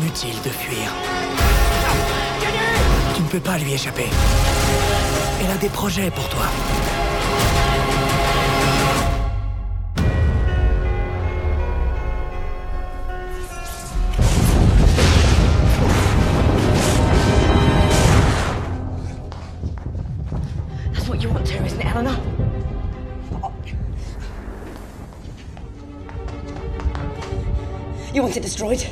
Inutile 0.00 0.40
de 0.44 0.50
fuir. 0.50 0.92
Tu 3.16 3.22
ne 3.22 3.26
peux 3.26 3.40
pas 3.40 3.58
lui 3.58 3.72
échapper. 3.72 4.06
Elle 5.42 5.50
a 5.50 5.56
des 5.56 5.68
projets 5.68 6.08
pour 6.12 6.28
toi. 6.28 6.44
You 28.14 28.22
want 28.22 28.36
it 28.36 28.42
destroyed? 28.42 28.86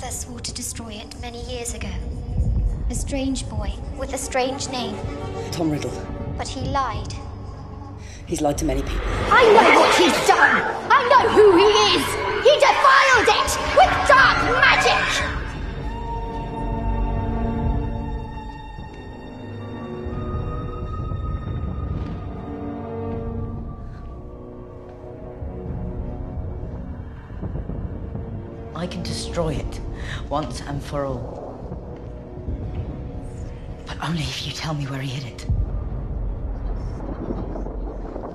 Another 0.00 0.16
swore 0.16 0.40
to 0.40 0.54
destroy 0.54 0.92
it 0.92 1.20
many 1.20 1.42
years 1.44 1.74
ago. 1.74 1.90
A 2.88 2.94
strange 2.94 3.46
boy 3.50 3.70
with 3.98 4.14
a 4.14 4.16
strange 4.16 4.66
name, 4.70 4.96
Tom 5.52 5.70
Riddle. 5.70 5.92
but 6.38 6.48
he 6.48 6.62
lied. 6.70 7.12
He's 8.24 8.40
lied 8.40 8.56
to 8.58 8.64
many 8.64 8.80
people. 8.80 9.02
I 9.30 9.44
know 9.52 9.78
what 9.78 9.94
he's 9.96 10.26
done! 10.26 10.62
I 10.90 11.06
know 11.10 11.28
who 11.28 11.54
he 11.58 11.68
is! 11.92 12.04
He 12.46 12.54
defiled 12.56 13.28
it 13.28 13.50
with 13.76 14.08
dark 14.08 14.40
magic! 14.64 15.29
Once 30.30 30.62
and 30.62 30.80
for 30.80 31.04
all. 31.04 31.98
But 33.84 33.96
only 34.02 34.22
if 34.22 34.46
you 34.46 34.52
tell 34.52 34.74
me 34.74 34.84
where 34.86 35.00
he 35.00 35.10
hid 35.10 35.32
it. 35.34 35.46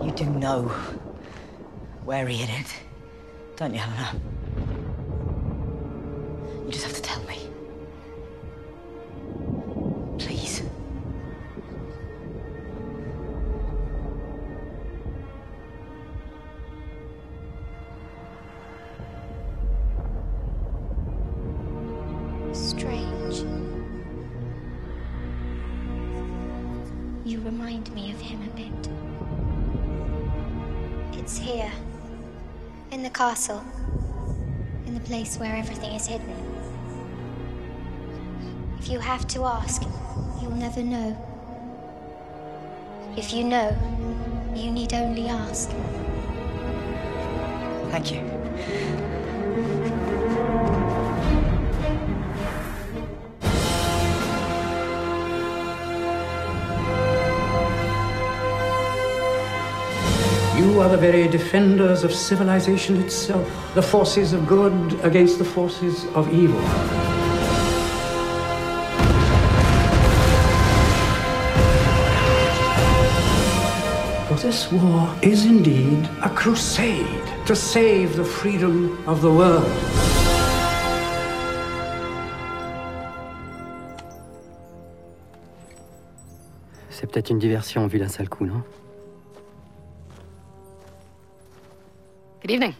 You 0.03 0.11
do 0.11 0.25
know 0.25 0.63
where 2.03 2.27
he 2.27 2.35
hid 2.35 2.49
it, 2.59 2.75
don't 3.55 3.73
you, 3.73 3.79
Helena? 3.79 4.34
Castle. 33.35 33.65
In 34.87 34.93
the 34.93 35.01
place 35.01 35.37
where 35.37 35.53
everything 35.57 35.91
is 35.91 36.07
hidden. 36.07 36.33
If 38.79 38.87
you 38.87 38.99
have 38.99 39.27
to 39.27 39.43
ask, 39.43 39.83
you'll 40.41 40.55
never 40.55 40.81
know. 40.81 41.09
If 43.17 43.33
you 43.33 43.43
know, 43.43 43.75
you 44.55 44.71
need 44.71 44.93
only 44.93 45.27
ask. 45.27 45.69
Thank 47.91 48.13
you. 48.13 49.14
You 60.57 60.79
are 60.79 60.87
the 60.87 60.97
very 60.97 61.27
defenders 61.27 62.05
of 62.05 62.13
civilization 62.13 62.95
itself, 63.01 63.45
the 63.73 63.81
forces 63.81 64.31
of 64.31 64.47
good 64.47 64.97
against 65.03 65.37
the 65.37 65.43
forces 65.43 66.05
of 66.15 66.33
evil. 66.33 66.61
For 74.27 74.35
this 74.35 74.71
war 74.71 75.13
is 75.21 75.45
indeed 75.45 76.09
a 76.23 76.29
crusade 76.29 77.05
to 77.47 77.53
save 77.53 78.15
the 78.15 78.23
freedom 78.23 78.97
of 79.07 79.21
the 79.21 79.29
world. 79.29 79.69
C'est 86.89 87.11
peut-être 87.11 87.29
une 87.29 87.39
diversion 87.39 87.87
vu 87.87 87.99
d'un 87.99 88.07
coup, 88.29 88.45
non 88.45 88.63
Good 92.45 92.53
evening. 92.53 92.75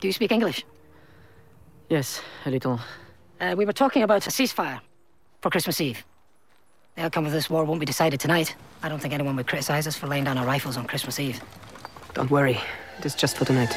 Do 0.00 0.08
you 0.08 0.12
speak 0.14 0.32
English? 0.32 0.64
Yes, 1.90 2.22
a 2.46 2.50
little. 2.50 2.80
Uh, 3.38 3.54
we 3.58 3.66
were 3.66 3.74
talking 3.74 4.02
about 4.02 4.26
a 4.26 4.30
ceasefire 4.30 4.80
for 5.42 5.50
Christmas 5.50 5.82
Eve. 5.82 6.02
The 6.96 7.02
outcome 7.02 7.26
of 7.26 7.32
this 7.32 7.50
war 7.50 7.66
won't 7.66 7.78
be 7.78 7.84
decided 7.84 8.20
tonight. 8.20 8.56
I 8.82 8.88
don't 8.88 9.00
think 9.00 9.12
anyone 9.12 9.36
would 9.36 9.46
criticize 9.46 9.86
us 9.86 9.96
for 9.96 10.06
laying 10.06 10.24
down 10.24 10.38
our 10.38 10.46
rifles 10.46 10.78
on 10.78 10.86
Christmas 10.86 11.20
Eve. 11.20 11.42
Don't 12.14 12.30
worry. 12.30 12.58
It 12.98 13.04
is 13.04 13.14
just 13.14 13.36
for 13.36 13.44
tonight. 13.44 13.68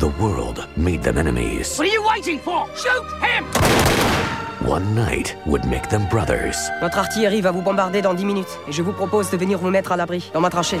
The 0.00 0.08
world 0.20 0.66
made 0.76 1.04
them 1.04 1.18
enemies. 1.18 1.78
What 1.78 1.86
are 1.86 1.92
you 1.92 2.04
waiting 2.04 2.40
for? 2.40 2.66
Shoot 2.74 3.06
him! 3.22 4.41
One 4.66 4.94
night 4.94 5.36
would 5.44 5.64
make 5.64 5.88
them 5.88 6.06
brothers. 6.08 6.54
Notre 6.80 6.98
artillerie 6.98 7.40
va 7.40 7.50
vous 7.50 7.62
bombarder 7.62 8.00
dans 8.00 8.14
10 8.14 8.24
minutes. 8.24 8.58
Et 8.68 8.72
je 8.72 8.80
vous 8.80 8.92
propose 8.92 9.28
de 9.30 9.36
venir 9.36 9.58
vous 9.58 9.70
mettre 9.70 9.90
à 9.90 9.96
l'abri, 9.96 10.30
dans 10.32 10.40
ma 10.40 10.50
tranchée. 10.50 10.78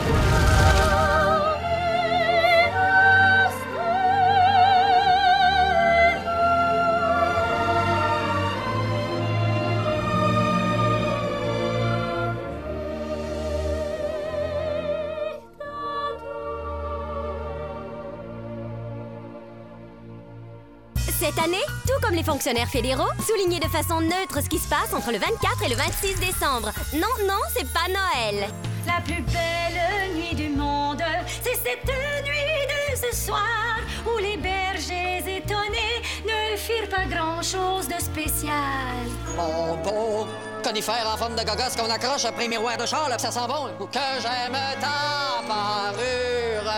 Fonctionnaires 22.32 22.68
fédéraux, 22.68 23.10
soulignez 23.26 23.60
de 23.60 23.68
façon 23.68 24.00
neutre 24.00 24.40
ce 24.42 24.48
qui 24.48 24.58
se 24.58 24.66
passe 24.66 24.94
entre 24.94 25.12
le 25.12 25.18
24 25.18 25.64
et 25.64 25.68
le 25.68 25.76
26 25.76 26.14
décembre. 26.18 26.70
Non, 26.94 27.26
non, 27.28 27.40
c'est 27.54 27.70
pas 27.70 27.88
Noël. 27.88 28.48
La 28.86 29.02
plus 29.02 29.20
belle 29.20 30.14
nuit 30.16 30.34
du 30.34 30.48
monde, 30.48 31.02
c'est 31.42 31.56
cette 31.56 31.84
nuit 32.24 32.64
de 32.72 32.96
ce 32.96 33.26
soir 33.26 33.76
où 34.06 34.16
les 34.16 34.38
bergers 34.38 35.18
étonnés 35.36 36.00
ne 36.24 36.56
firent 36.56 36.88
pas 36.88 37.04
grand-chose 37.04 37.86
de 37.86 38.02
spécial. 38.02 39.04
Mon 39.36 39.76
beau 39.82 40.26
conifère 40.64 41.06
en 41.12 41.18
forme 41.18 41.36
de 41.36 41.44
gogosse 41.44 41.76
qu'on 41.76 41.90
accroche 41.90 42.24
après 42.24 42.48
miroir 42.48 42.78
de 42.78 42.86
char, 42.86 43.10
là, 43.10 43.18
ça 43.18 43.30
sent 43.30 43.46
bon. 43.46 43.86
Que 43.92 44.22
j'aime 44.22 44.56
ta 44.80 45.46
parure. 45.46 46.72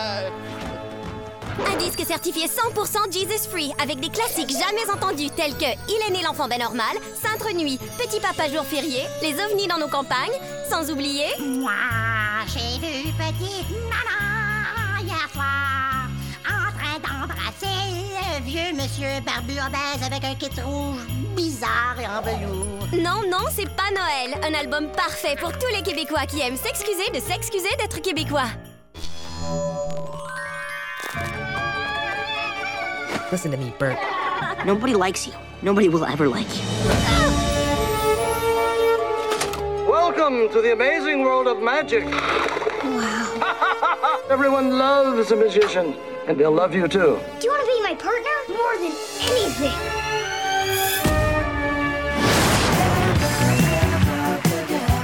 Un 1.61 1.77
disque 1.77 2.05
certifié 2.05 2.47
100% 2.47 3.13
Jesus 3.13 3.49
Free 3.49 3.73
avec 3.81 4.01
des 4.01 4.09
classiques 4.09 4.51
jamais 4.51 4.91
entendus 4.93 5.31
tels 5.31 5.55
que 5.55 5.71
Il 5.89 6.01
est 6.09 6.11
né 6.11 6.23
l'enfant 6.23 6.49
ben 6.49 6.59
normal, 6.59 6.97
Sainte 7.15 7.55
Nuit, 7.55 7.79
Petit 7.99 8.21
Papa 8.21 8.49
jour 8.49 8.65
férié, 8.65 9.05
Les 9.23 9.35
ovnis 9.35 9.69
dans 9.69 9.79
nos 9.79 9.89
campagnes, 9.89 10.39
sans 10.69 10.91
oublier. 10.91 11.27
Moi, 11.39 11.73
j'ai 12.49 12.79
vu 12.79 13.13
petite 13.13 13.71
maman 13.89 15.03
hier 15.03 15.29
soir 15.33 16.09
en 16.47 16.73
train 16.77 16.99
d'embrasser 16.99 17.67
le 18.11 18.45
vieux 18.45 18.73
monsieur 18.75 19.21
barbu 19.25 19.53
obèse 19.53 20.05
avec 20.05 20.25
un 20.25 20.35
kit 20.35 20.61
rouge 20.61 21.07
bizarre 21.37 21.97
et 22.01 22.07
en 22.07 22.21
velours. 22.23 22.89
Non, 22.93 23.29
non, 23.31 23.47
c'est 23.51 23.69
pas 23.77 23.91
Noël. 23.91 24.41
Un 24.45 24.55
album 24.55 24.91
parfait 24.93 25.37
pour 25.41 25.53
tous 25.53 25.69
les 25.75 25.83
Québécois 25.83 26.27
qui 26.27 26.41
aiment 26.41 26.57
s'excuser 26.57 27.11
de 27.13 27.21
s'excuser 27.21 27.75
d'être 27.79 28.01
Québécois. 28.01 28.49
Listen 33.35 33.51
to 33.51 33.57
me, 33.57 33.75
Bert. 33.81 33.99
Nobody 34.65 34.95
likes 34.95 35.27
you. 35.27 35.33
Nobody 35.61 35.89
will 35.89 36.05
ever 36.05 36.29
like 36.29 36.47
you. 36.57 36.63
Welcome 39.91 40.49
to 40.53 40.63
the 40.63 40.73
amazing 40.73 41.23
world 41.23 41.49
of 41.49 41.61
magic. 41.61 42.05
Wow. 42.05 44.21
Everyone 44.31 44.79
loves 44.79 45.33
a 45.33 45.35
magician, 45.35 45.97
and 46.29 46.39
they'll 46.39 46.53
love 46.53 46.77
you 46.77 46.87
too. 46.87 47.19
Do 47.41 47.45
you 47.45 47.51
want 47.51 47.61
to 47.61 47.67
be 47.67 47.83
my 47.83 47.97
partner? 47.99 48.31
More 48.51 48.77
than 48.77 48.93
anything. 49.19 49.75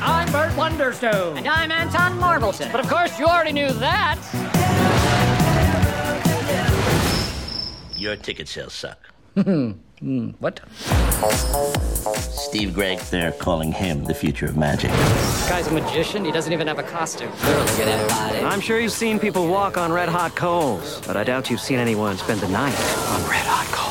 I'm 0.04 0.30
Bert 0.30 0.52
Wonderstone. 0.52 1.36
And 1.36 1.48
I'm 1.48 1.72
Anton 1.72 2.16
Marvelson. 2.20 2.70
But 2.70 2.80
of 2.80 2.88
course, 2.88 3.18
you 3.18 3.26
already 3.26 3.50
knew 3.50 3.72
that. 3.72 4.20
Your 8.00 8.16
ticket 8.16 8.48
sales 8.48 8.72
suck. 8.72 8.98
Hmm, 9.34 9.72
what? 10.38 10.60
Steve 12.16 12.72
Gregg, 12.72 12.98
they're 13.10 13.32
calling 13.32 13.72
him 13.72 14.04
the 14.04 14.14
future 14.14 14.46
of 14.46 14.56
magic. 14.56 14.90
This 14.90 15.48
guy's 15.50 15.66
a 15.66 15.70
magician. 15.70 16.24
He 16.24 16.32
doesn't 16.32 16.50
even 16.50 16.66
have 16.66 16.78
a 16.78 16.82
costume. 16.82 17.30
I'm 18.42 18.62
sure 18.62 18.80
you've 18.80 18.90
seen 18.90 19.18
people 19.18 19.46
walk 19.48 19.76
on 19.76 19.92
red 19.92 20.08
hot 20.08 20.34
coals, 20.34 21.02
but 21.06 21.18
I 21.18 21.24
doubt 21.24 21.50
you've 21.50 21.60
seen 21.60 21.78
anyone 21.78 22.16
spend 22.16 22.40
the 22.40 22.48
night 22.48 22.72
on 22.72 23.28
red 23.28 23.44
hot 23.44 23.66
coals. 23.70 23.90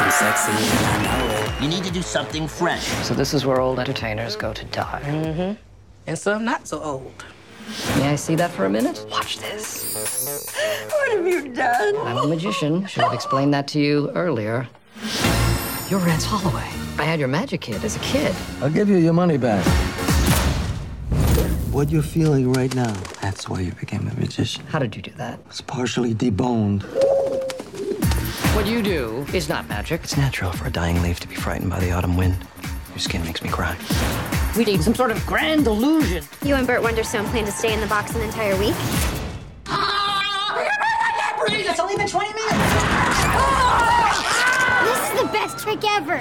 I'm 0.00 0.10
sexy 0.10 0.50
and 0.50 0.86
I 0.88 1.02
know 1.04 1.56
it. 1.56 1.62
You 1.62 1.68
need 1.68 1.84
to 1.84 1.92
do 1.92 2.02
something 2.02 2.48
fresh. 2.48 2.84
So 3.06 3.14
this 3.14 3.32
is 3.32 3.46
where 3.46 3.60
old 3.60 3.78
entertainers 3.78 4.34
go 4.34 4.52
to 4.52 4.64
die. 4.64 5.02
Mm-hmm. 5.04 5.52
And 6.08 6.18
some 6.18 6.44
not 6.44 6.66
so 6.66 6.82
old. 6.82 7.24
May 7.98 8.08
I 8.08 8.16
see 8.16 8.34
that 8.36 8.50
for 8.50 8.64
a 8.66 8.70
minute? 8.70 9.06
Watch 9.10 9.38
this. 9.38 10.88
What 10.90 11.12
have 11.12 11.26
you 11.26 11.48
done? 11.48 11.96
I'm 11.98 12.18
a 12.18 12.26
magician. 12.26 12.86
Should 12.86 13.02
have 13.04 13.12
explained 13.12 13.52
that 13.54 13.68
to 13.68 13.80
you 13.80 14.10
earlier. 14.10 14.68
You're 15.88 16.00
Rance 16.00 16.24
Holloway. 16.24 16.68
I 16.98 17.04
had 17.04 17.18
your 17.18 17.28
magic 17.28 17.60
kit 17.60 17.82
as 17.84 17.96
a 17.96 18.00
kid. 18.00 18.34
I'll 18.60 18.70
give 18.70 18.88
you 18.88 18.96
your 18.96 19.12
money 19.12 19.36
back. 19.36 19.64
What 21.72 21.90
you're 21.90 22.02
feeling 22.02 22.52
right 22.52 22.74
now, 22.74 22.92
that's 23.20 23.48
why 23.48 23.60
you 23.60 23.72
became 23.72 24.06
a 24.06 24.14
magician. 24.14 24.64
How 24.66 24.78
did 24.78 24.94
you 24.94 25.02
do 25.02 25.10
that? 25.12 25.40
It's 25.46 25.60
partially 25.60 26.14
deboned. 26.14 26.82
What 28.54 28.66
you 28.66 28.82
do 28.82 29.26
is 29.32 29.48
not 29.48 29.68
magic. 29.68 30.04
It's 30.04 30.16
natural 30.16 30.52
for 30.52 30.66
a 30.66 30.70
dying 30.70 31.02
leaf 31.02 31.20
to 31.20 31.28
be 31.28 31.34
frightened 31.34 31.70
by 31.70 31.80
the 31.80 31.90
autumn 31.90 32.16
wind. 32.16 32.36
Your 32.90 32.98
skin 32.98 33.24
makes 33.24 33.42
me 33.42 33.48
cry. 33.48 33.74
We 34.56 34.64
need 34.64 34.82
some 34.82 34.94
sort 34.94 35.10
of 35.10 35.24
grand 35.24 35.66
illusion. 35.66 36.24
You 36.44 36.56
and 36.56 36.66
Bert 36.66 36.82
Wonderstone 36.82 37.24
plan 37.30 37.46
to 37.46 37.52
stay 37.52 37.72
in 37.72 37.80
the 37.80 37.86
box 37.86 38.14
an 38.14 38.20
entire 38.20 38.54
week? 38.58 38.74
Breathe, 41.38 41.66
it's 41.66 41.80
only 41.80 41.96
been 41.96 42.06
20 42.06 42.34
minutes. 42.34 42.58
This 44.84 45.00
is 45.08 45.20
the 45.20 45.28
best 45.32 45.58
trick 45.58 45.82
ever. 45.84 46.20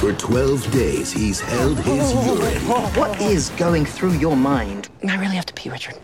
For 0.00 0.12
12 0.14 0.70
days, 0.72 1.12
he's 1.12 1.40
held 1.40 1.78
his 1.80 2.12
urine. 2.14 2.62
What 2.96 3.20
is 3.20 3.50
going 3.50 3.84
through 3.84 4.12
your 4.12 4.34
mind? 4.34 4.88
I 5.06 5.16
really 5.20 5.36
have 5.36 5.44
to 5.46 5.52
pee, 5.52 5.68
Richard. 5.68 5.96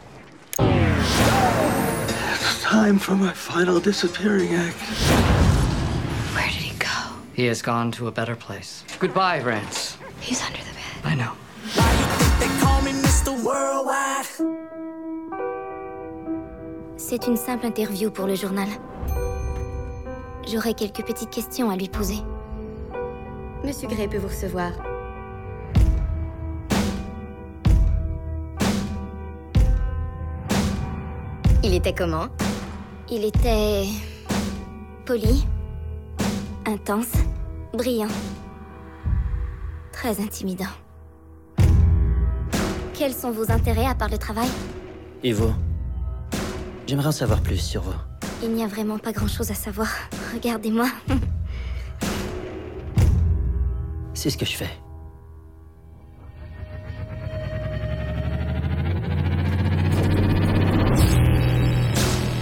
Time 2.66 2.98
for 2.98 3.14
my 3.14 3.32
final 3.32 3.78
disappearing 3.78 4.52
act. 4.54 4.76
Where 6.34 6.48
did 6.48 6.62
he 6.62 6.76
go? 6.80 6.88
He 7.32 7.44
has 7.46 7.62
gone 7.62 7.92
to 7.92 8.08
a 8.08 8.10
better 8.10 8.34
place. 8.34 8.82
Goodbye, 8.98 9.40
Rance. 9.40 9.96
He's 10.20 10.42
under 10.42 10.58
the 10.58 10.74
bed. 10.74 11.04
I 11.04 11.14
know. 11.14 11.30
C'est 16.96 17.28
une 17.28 17.36
simple 17.36 17.66
interview 17.66 18.10
pour 18.10 18.26
le 18.26 18.34
journal. 18.34 18.66
J'aurais 20.48 20.74
quelques 20.74 21.04
petites 21.04 21.30
questions 21.30 21.70
à 21.70 21.76
lui 21.76 21.88
poser. 21.88 22.18
Monsieur 23.62 23.86
Gray 23.86 24.08
peut 24.08 24.18
vous 24.18 24.26
recevoir. 24.26 24.72
Il 31.62 31.72
était 31.72 31.92
comment? 31.92 32.26
Il 33.08 33.24
était 33.24 33.84
poli, 35.04 35.46
intense, 36.66 37.12
brillant, 37.72 38.08
très 39.92 40.20
intimidant. 40.20 40.64
Quels 42.94 43.14
sont 43.14 43.30
vos 43.30 43.50
intérêts 43.52 43.86
à 43.86 43.94
part 43.94 44.08
le 44.08 44.18
travail? 44.18 44.48
Et 45.22 45.32
vous 45.32 45.52
J'aimerais 46.88 47.06
en 47.08 47.12
savoir 47.12 47.40
plus 47.42 47.58
sur 47.58 47.82
vous. 47.82 47.94
Il 48.42 48.50
n'y 48.50 48.64
a 48.64 48.66
vraiment 48.66 48.98
pas 48.98 49.12
grand-chose 49.12 49.52
à 49.52 49.54
savoir. 49.54 49.88
Regardez-moi. 50.34 50.88
C'est 54.14 54.30
ce 54.30 54.36
que 54.38 54.46
je 54.46 54.56
fais. 54.56 54.70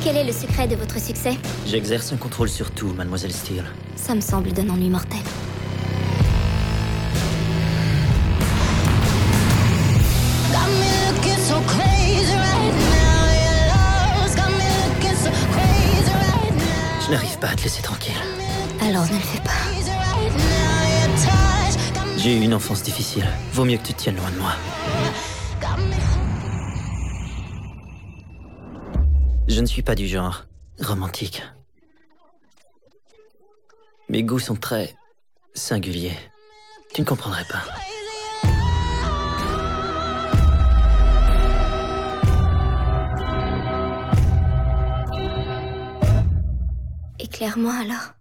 Quel 0.05 0.19
est 0.19 0.25
le 0.25 0.33
secret 0.33 0.69
de 0.69 0.77
votre 0.77 1.01
succès 1.01 1.33
J'exerce 1.67 2.13
un 2.13 2.19
contrôle 2.19 2.51
sur 2.51 2.71
tout, 2.71 2.93
mademoiselle 2.93 3.33
Steele. 3.33 3.65
Ça 3.97 4.15
me 4.15 4.21
semble 4.21 4.53
d'un 4.53 4.69
ennui 4.69 4.91
mortel. 4.91 5.21
Je 17.01 17.11
n'arrive 17.11 17.39
pas 17.39 17.49
à 17.49 17.55
te 17.55 17.63
laisser 17.63 17.81
tranquille. 17.81 18.13
Alors 18.83 19.07
ne 19.07 19.15
le 19.15 19.21
fais 19.21 19.41
pas. 19.41 19.53
J'ai 22.19 22.37
eu 22.37 22.43
une 22.43 22.53
enfance 22.53 22.83
difficile. 22.83 23.27
Vaut 23.55 23.65
mieux 23.65 23.79
que 23.79 23.87
tu 23.87 23.95
te 23.95 24.03
tiennes 24.03 24.17
loin 24.17 24.31
de 24.31 24.39
moi. 24.39 24.53
Je 29.47 29.61
ne 29.61 29.67
suis 29.67 29.83
pas 29.83 29.95
du 29.95 30.07
genre 30.07 30.47
romantique. 30.81 31.43
Mes 34.09 34.23
goûts 34.23 34.39
sont 34.39 34.57
très 34.57 34.95
singuliers. 35.55 36.17
Tu 36.95 37.03
ne 37.03 37.07
comprendrais 37.07 37.45
pas. 37.45 37.63
Éclaire-moi 47.19 47.75
alors. 47.75 48.14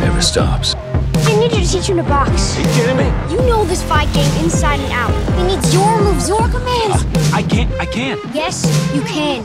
Never 0.00 0.22
stops. 0.22 0.74
I 1.14 1.36
need 1.36 1.52
you 1.52 1.60
to 1.60 1.70
teach 1.70 1.88
him 1.88 1.98
to 1.98 2.02
box. 2.02 2.56
Are 2.56 2.62
you 2.62 2.66
kidding 2.68 2.96
me? 2.96 3.04
You 3.30 3.38
know 3.46 3.64
this 3.64 3.82
fight 3.82 4.12
game 4.14 4.30
inside 4.42 4.80
and 4.80 4.92
out. 4.92 5.12
He 5.38 5.44
needs 5.44 5.72
your 5.72 6.00
moves, 6.00 6.28
your 6.28 6.48
commands. 6.48 7.04
I 7.32 7.42
can't, 7.42 7.70
I 7.74 7.86
can't. 7.86 8.20
Yes, 8.34 8.64
you 8.94 9.02
can. 9.02 9.44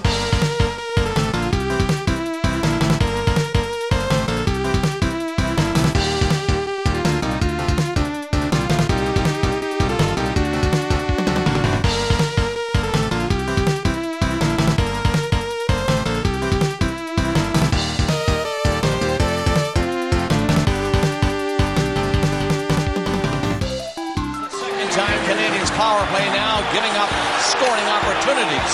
Play 26.15 26.31
now, 26.31 26.63
giving 26.71 26.95
up 26.95 27.11
scoring 27.43 27.87
opportunities. 27.91 28.71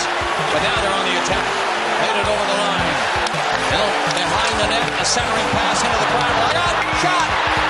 But 0.53 0.61
now 0.61 0.77
they're 0.81 0.93
on 0.93 1.05
the 1.09 1.15
attack. 1.25 1.47
Made 2.05 2.17
it 2.21 2.27
over 2.29 2.45
the 2.45 2.57
line. 2.61 2.85
Hill 3.73 3.89
behind 4.13 4.53
the 4.61 4.67
net, 4.69 4.85
a 5.01 5.05
centering 5.05 5.49
pass 5.49 5.81
into 5.81 5.97
the 5.97 6.09
crowd. 6.13 6.37
Look! 6.53 6.77
Shot! 7.01 7.60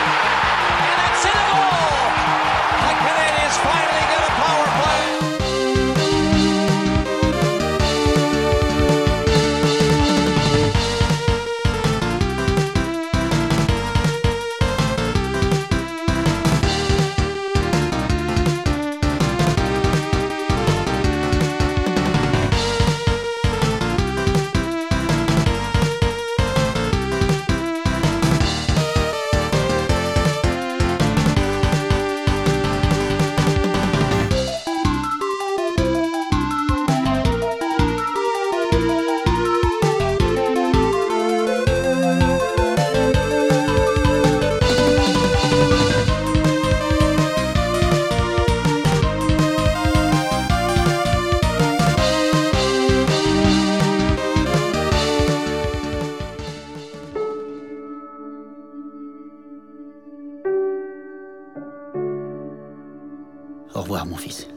Au 63.82 63.84
revoir, 63.84 64.06
mon 64.06 64.16
fils. 64.16 64.48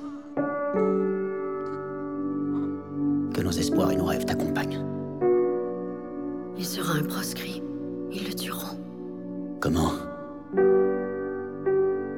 Que 3.33 3.41
nos 3.41 3.51
espoirs 3.53 3.91
et 3.91 3.97
nos 3.97 4.05
rêves 4.05 4.27
t'accompagnent. 4.27 4.85
Il 6.59 6.67
sera 6.67 6.99
un 6.99 7.05
proscrit. 7.05 7.63
Ils 8.13 8.27
le 8.27 8.35
tueront. 8.35 8.79
Comment? 9.61 9.93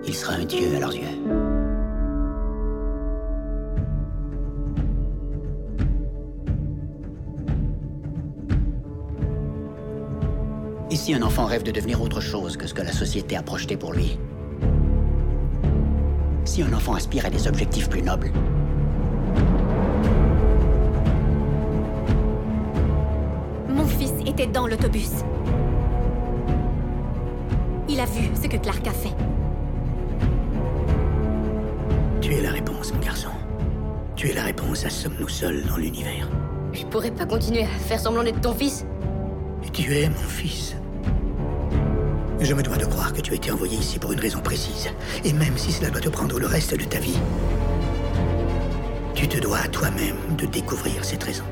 Il 0.05 0.15
sera 0.17 0.33
un 0.33 0.45
dieu 0.47 0.75
à 0.75 0.81
leurs 0.81 0.97
yeux. 0.97 1.07
Et 10.91 10.97
si 10.97 11.15
un 11.15 11.23
enfant 11.23 11.45
rêve 11.45 11.63
de 11.63 11.71
devenir 11.71 12.03
autre 12.03 12.21
chose 12.21 12.57
que 12.57 12.67
ce 12.67 12.75
que 12.75 12.83
la 12.83 12.91
société 12.91 13.37
a 13.37 13.45
projeté 13.45 13.77
pour 13.77 13.93
lui 13.93 14.19
Si 16.57 16.63
un 16.63 16.73
enfant 16.73 16.95
aspire 16.95 17.27
à 17.27 17.29
des 17.29 17.47
objectifs 17.47 17.91
plus 17.91 18.01
nobles 18.01 18.33
Mon 23.69 23.85
fils 23.85 24.15
était 24.25 24.47
dans 24.47 24.67
l'autobus. 24.67 25.11
Il 27.91 28.01
a 28.01 28.07
vu 28.07 28.31
ce 28.35 28.49
que 28.49 28.57
Clark 28.57 28.87
a 28.87 28.93
fait. 28.93 29.13
Tu 32.23 32.33
es 32.33 32.41
la 32.41 32.53
réponse, 32.53 32.91
mon 32.95 33.01
garçon. 33.01 33.29
Tu 34.15 34.31
es 34.31 34.33
la 34.33 34.45
réponse 34.45 34.87
à 34.87 34.89
sommes-nous 34.89 35.29
seuls 35.29 35.63
dans 35.69 35.77
l'univers. 35.77 36.27
Je 36.73 36.87
pourrais 36.87 37.11
pas 37.11 37.27
continuer 37.27 37.65
à 37.65 37.67
faire 37.67 38.01
semblant 38.01 38.23
d'être 38.23 38.41
ton 38.41 38.55
fils. 38.55 38.87
Et 39.63 39.69
tu 39.69 39.95
es 39.95 40.09
mon 40.09 40.15
fils. 40.15 40.75
Je 42.47 42.55
me 42.55 42.63
dois 42.63 42.77
de 42.77 42.85
croire 42.85 43.13
que 43.13 43.21
tu 43.21 43.33
as 43.33 43.35
été 43.35 43.51
envoyé 43.51 43.77
ici 43.77 43.99
pour 43.99 44.13
une 44.13 44.21
raison 44.21 44.39
précise. 44.39 44.89
Et 45.25 45.33
même 45.33 45.59
si 45.59 45.73
cela 45.73 45.91
doit 45.91 46.01
te 46.01 46.09
prendre 46.09 46.39
le 46.39 46.47
reste 46.47 46.79
de 46.79 46.85
ta 46.85 47.01
vie, 47.01 47.19
tu 49.17 49.27
te 49.27 49.39
dois 49.39 49.59
à 49.59 49.67
toi-même 49.67 50.15
de 50.39 50.47
découvrir 50.47 51.05
cette 51.05 51.25
raison. 51.25 51.43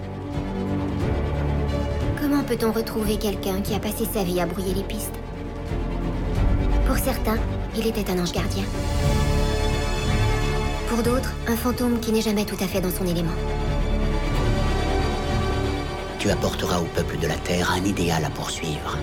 Comment 2.20 2.44
peut-on 2.44 2.70
retrouver 2.70 3.16
quelqu'un 3.16 3.60
qui 3.60 3.74
a 3.74 3.80
passé 3.80 4.04
sa 4.04 4.22
vie 4.22 4.38
à 4.38 4.46
brouiller 4.46 4.72
les 4.72 4.84
pistes? 4.84 5.16
Pour 6.86 6.96
certains, 6.96 7.38
il 7.76 7.88
était 7.88 8.08
un 8.12 8.22
ange 8.22 8.30
gardien. 8.30 8.62
Pour 10.86 11.02
d'autres, 11.02 11.32
un 11.48 11.56
fantôme 11.56 11.98
qui 11.98 12.12
n'est 12.12 12.22
jamais 12.22 12.44
tout 12.44 12.62
à 12.62 12.68
fait 12.68 12.80
dans 12.80 12.92
son 12.92 13.04
élément. 13.04 13.34
Tu 16.20 16.30
apporteras 16.30 16.78
au 16.78 16.84
peuple 16.84 17.18
de 17.18 17.26
la 17.26 17.36
Terre 17.36 17.72
un 17.72 17.84
idéal 17.84 18.24
à 18.24 18.30
poursuivre. 18.30 18.96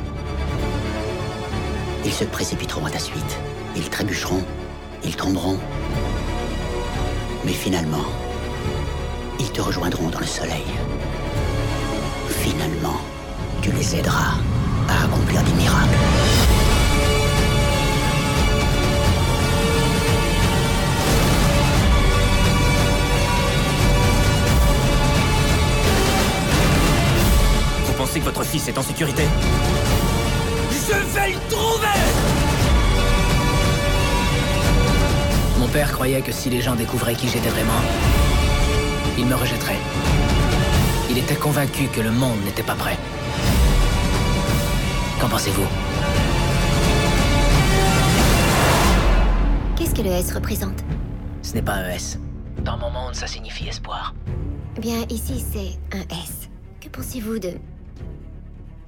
Ils 2.03 2.13
se 2.13 2.23
précipiteront 2.23 2.85
à 2.85 2.89
ta 2.89 2.99
suite. 2.99 3.37
Ils 3.75 3.89
trébucheront. 3.89 4.43
Ils 5.03 5.15
tomberont. 5.15 5.57
Mais 7.45 7.53
finalement, 7.53 8.05
ils 9.39 9.51
te 9.51 9.61
rejoindront 9.61 10.09
dans 10.09 10.19
le 10.19 10.25
soleil. 10.25 10.65
Finalement, 12.29 12.99
tu 13.61 13.71
les 13.71 13.95
aideras 13.95 14.35
à 14.89 15.05
accomplir 15.05 15.41
des 15.43 15.53
miracles. 15.53 15.97
Vous 27.85 27.93
pensez 27.93 28.19
que 28.19 28.25
votre 28.25 28.43
fils 28.43 28.67
est 28.67 28.77
en 28.77 28.83
sécurité? 28.83 29.23
Je 30.71 30.97
vais 31.13 31.29
le 31.29 31.39
père 35.71 35.91
croyait 35.93 36.21
que 36.21 36.33
si 36.33 36.49
les 36.49 36.61
gens 36.61 36.75
découvraient 36.75 37.15
qui 37.15 37.29
j'étais 37.29 37.49
vraiment, 37.49 37.81
ils 39.17 39.25
me 39.25 39.35
rejetteraient. 39.35 39.79
Il 41.09 41.17
était 41.17 41.35
convaincu 41.35 41.87
que 41.87 42.01
le 42.01 42.11
monde 42.11 42.43
n'était 42.43 42.63
pas 42.63 42.75
prêt. 42.75 42.97
Qu'en 45.19 45.29
pensez-vous? 45.29 45.65
Qu'est-ce 49.77 49.95
que 49.95 50.01
le 50.01 50.11
S 50.11 50.33
représente? 50.33 50.83
Ce 51.41 51.53
n'est 51.53 51.61
pas 51.61 51.75
un 51.75 51.89
S. 51.89 52.19
Dans 52.63 52.77
mon 52.77 52.89
monde, 52.89 53.15
ça 53.15 53.27
signifie 53.27 53.67
espoir. 53.67 54.13
Eh 54.77 54.81
Bien, 54.81 55.05
ici, 55.09 55.43
c'est 55.53 55.97
un 55.97 56.01
S. 56.13 56.49
Que 56.81 56.89
pensez-vous 56.89 57.39
de... 57.39 57.53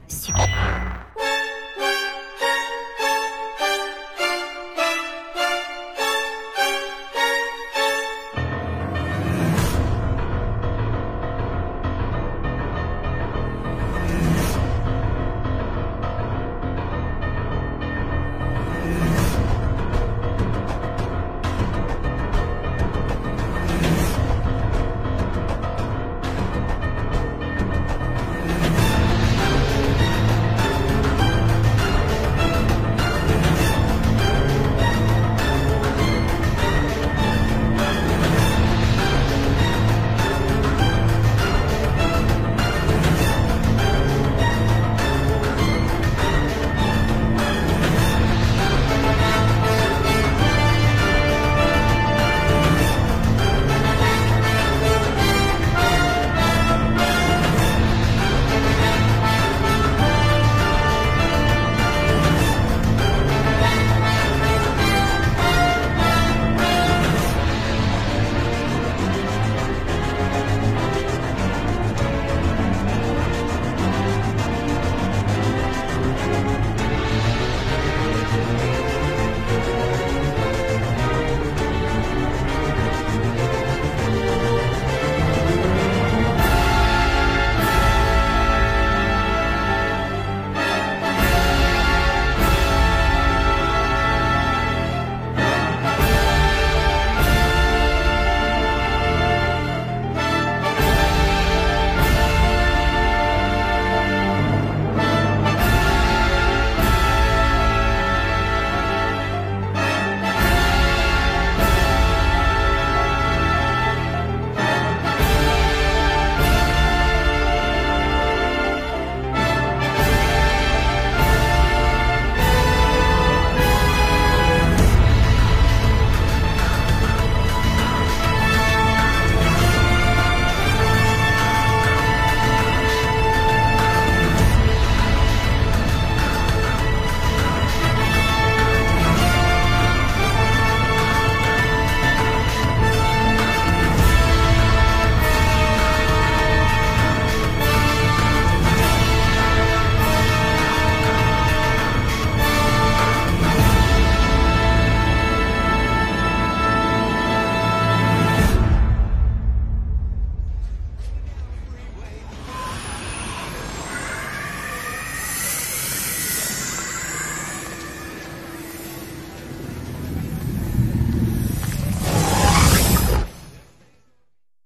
Super. 0.08 0.93